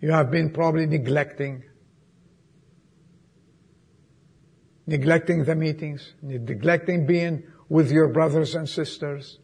you 0.00 0.10
have 0.12 0.30
been 0.30 0.50
probably 0.50 0.86
neglecting 0.86 1.62
neglecting 4.86 5.44
the 5.44 5.54
meetings, 5.54 6.14
neglecting 6.22 7.06
being 7.06 7.42
with 7.68 7.90
your 7.90 8.08
brothers 8.08 8.54
and 8.54 8.68
sisters, 8.68 9.40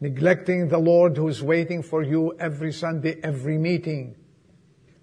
neglecting 0.00 0.68
the 0.68 0.78
Lord 0.78 1.16
who's 1.16 1.42
waiting 1.42 1.82
for 1.82 2.02
you 2.02 2.36
every 2.38 2.72
Sunday, 2.72 3.18
every 3.22 3.58
meeting, 3.58 4.14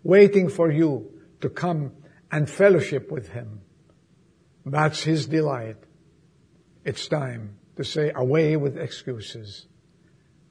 waiting 0.03 0.49
for 0.49 0.71
you 0.71 1.11
to 1.41 1.49
come 1.49 1.91
and 2.31 2.49
fellowship 2.49 3.11
with 3.11 3.29
Him. 3.29 3.61
That's 4.65 5.03
His 5.03 5.27
delight. 5.27 5.77
It's 6.85 7.07
time 7.07 7.57
to 7.75 7.83
say 7.83 8.11
away 8.15 8.55
with 8.55 8.77
excuses. 8.77 9.67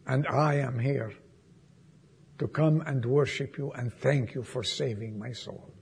And 0.07 0.27
I 0.27 0.57
am 0.57 0.79
here 0.79 1.13
to 2.39 2.49
come 2.49 2.83
and 2.87 3.05
worship 3.05 3.57
you 3.59 3.73
and 3.73 3.93
thank 3.93 4.35
you 4.35 4.43
for 4.43 4.63
saving 4.63 5.19
my 5.19 5.33
soul. 5.33 5.73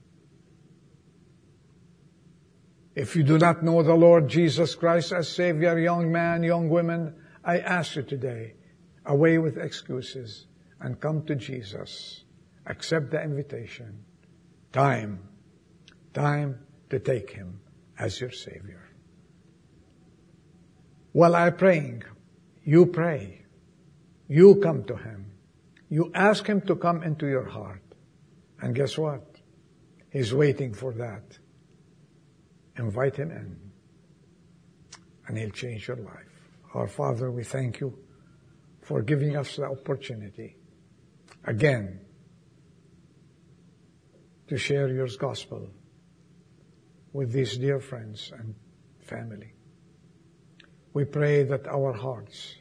If 2.95 3.15
you 3.15 3.23
do 3.23 3.37
not 3.37 3.61
know 3.61 3.83
the 3.83 3.93
Lord 3.93 4.29
Jesus 4.29 4.73
Christ 4.73 5.11
as 5.11 5.27
Savior, 5.27 5.77
young 5.77 6.11
man, 6.11 6.43
young 6.43 6.69
women, 6.69 7.13
I 7.43 7.59
ask 7.59 7.97
you 7.97 8.03
today, 8.03 8.53
away 9.05 9.37
with 9.37 9.57
excuses 9.57 10.47
and 10.79 10.99
come 10.99 11.25
to 11.25 11.35
Jesus. 11.35 12.23
Accept 12.65 13.11
the 13.11 13.21
invitation. 13.21 14.05
Time, 14.71 15.19
time 16.13 16.59
to 16.89 16.99
take 16.99 17.31
Him 17.31 17.59
as 17.99 18.19
your 18.19 18.31
Savior. 18.31 18.81
While 21.11 21.35
I'm 21.35 21.55
praying, 21.55 22.03
you 22.63 22.85
pray. 22.85 23.41
You 24.27 24.55
come 24.55 24.85
to 24.85 24.95
Him. 24.95 25.34
You 25.89 26.11
ask 26.13 26.45
Him 26.45 26.61
to 26.61 26.75
come 26.75 27.03
into 27.03 27.27
your 27.27 27.47
heart. 27.47 27.81
And 28.61 28.73
guess 28.73 28.97
what? 28.97 29.23
He's 30.09 30.33
waiting 30.33 30.73
for 30.73 30.93
that. 30.93 31.37
Invite 32.77 33.15
him 33.17 33.31
in, 33.31 33.57
and 35.27 35.37
he'll 35.37 35.49
change 35.49 35.87
your 35.87 35.97
life. 35.97 36.49
Our 36.73 36.87
Father, 36.87 37.31
we 37.31 37.43
thank 37.43 37.79
you 37.79 37.97
for 38.81 39.01
giving 39.01 39.37
us 39.37 39.55
the 39.55 39.65
opportunity 39.65 40.57
again 41.45 42.01
to 44.47 44.57
share 44.57 44.89
your 44.89 45.07
gospel 45.19 45.69
with 47.13 47.31
these 47.31 47.57
dear 47.57 47.79
friends 47.79 48.31
and 48.37 48.55
family. 49.01 49.53
We 50.93 51.05
pray 51.05 51.43
that 51.43 51.67
our 51.67 51.93
hearts 51.93 52.55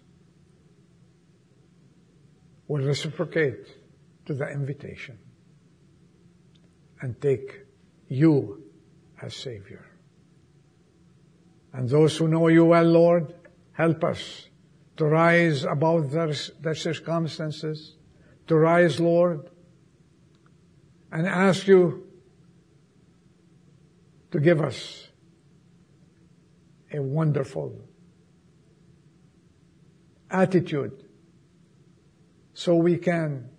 will 2.68 2.82
reciprocate 2.82 3.66
to 4.26 4.34
the 4.34 4.48
invitation 4.48 5.18
and 7.00 7.20
take 7.20 7.66
you 8.08 8.62
as 9.20 9.34
Savior. 9.34 9.84
And 11.72 11.88
those 11.88 12.16
who 12.16 12.28
know 12.28 12.48
you 12.48 12.64
well, 12.66 12.84
Lord, 12.84 13.34
help 13.72 14.04
us 14.04 14.48
to 14.96 15.04
rise 15.06 15.64
above 15.64 16.12
their, 16.12 16.32
their 16.60 16.74
circumstances, 16.74 17.96
to 18.46 18.56
rise, 18.56 19.00
Lord, 19.00 19.50
and 21.10 21.26
ask 21.26 21.66
you 21.66 22.06
to 24.30 24.40
give 24.40 24.60
us 24.60 25.08
a 26.92 27.02
wonderful 27.02 27.80
attitude 30.30 31.03
so 32.54 32.76
we 32.76 32.96
can 32.96 33.50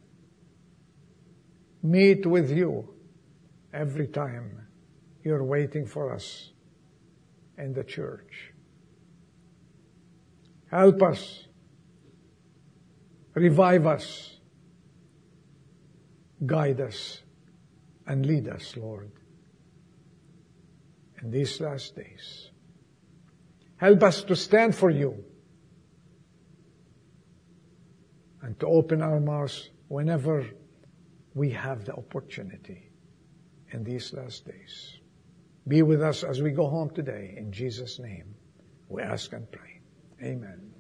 meet 1.84 2.26
with 2.26 2.50
you 2.50 2.90
every 3.74 4.08
time 4.08 4.68
you're 5.24 5.44
waiting 5.44 5.86
for 5.86 6.14
us 6.14 6.52
in 7.58 7.74
the 7.74 7.84
church. 7.84 8.54
Help 10.72 11.04
us. 11.04 11.46
Revive 13.34 13.86
us. 13.86 14.38
Guide 16.46 16.80
us 16.80 17.22
and 18.08 18.26
lead 18.26 18.48
us, 18.48 18.76
Lord, 18.78 19.12
in 21.22 21.32
these 21.32 21.60
last 21.60 21.96
days. 21.96 22.50
Help 23.78 24.04
us 24.04 24.24
to 24.24 24.36
stand 24.36 24.76
for 24.76 24.90
you 24.90 25.24
and 28.46 28.60
to 28.60 28.68
open 28.68 29.02
our 29.02 29.20
mouths 29.20 29.72
whenever 29.88 30.46
we 31.34 31.50
have 31.50 31.84
the 31.84 31.94
opportunity 31.94 32.92
in 33.72 33.84
these 33.84 34.14
last 34.14 34.46
days. 34.46 35.00
Be 35.68 35.82
with 35.82 36.04
us 36.04 36.24
as 36.24 36.44
we 36.44 36.52
go 36.52 36.68
home 36.68 36.92
today. 36.92 37.34
In 37.38 37.52
Jesus' 37.52 37.98
name, 37.98 38.36
we 38.88 39.02
ask 39.02 39.34
and 39.34 39.52
pray. 39.52 39.82
Amen. 40.22 40.75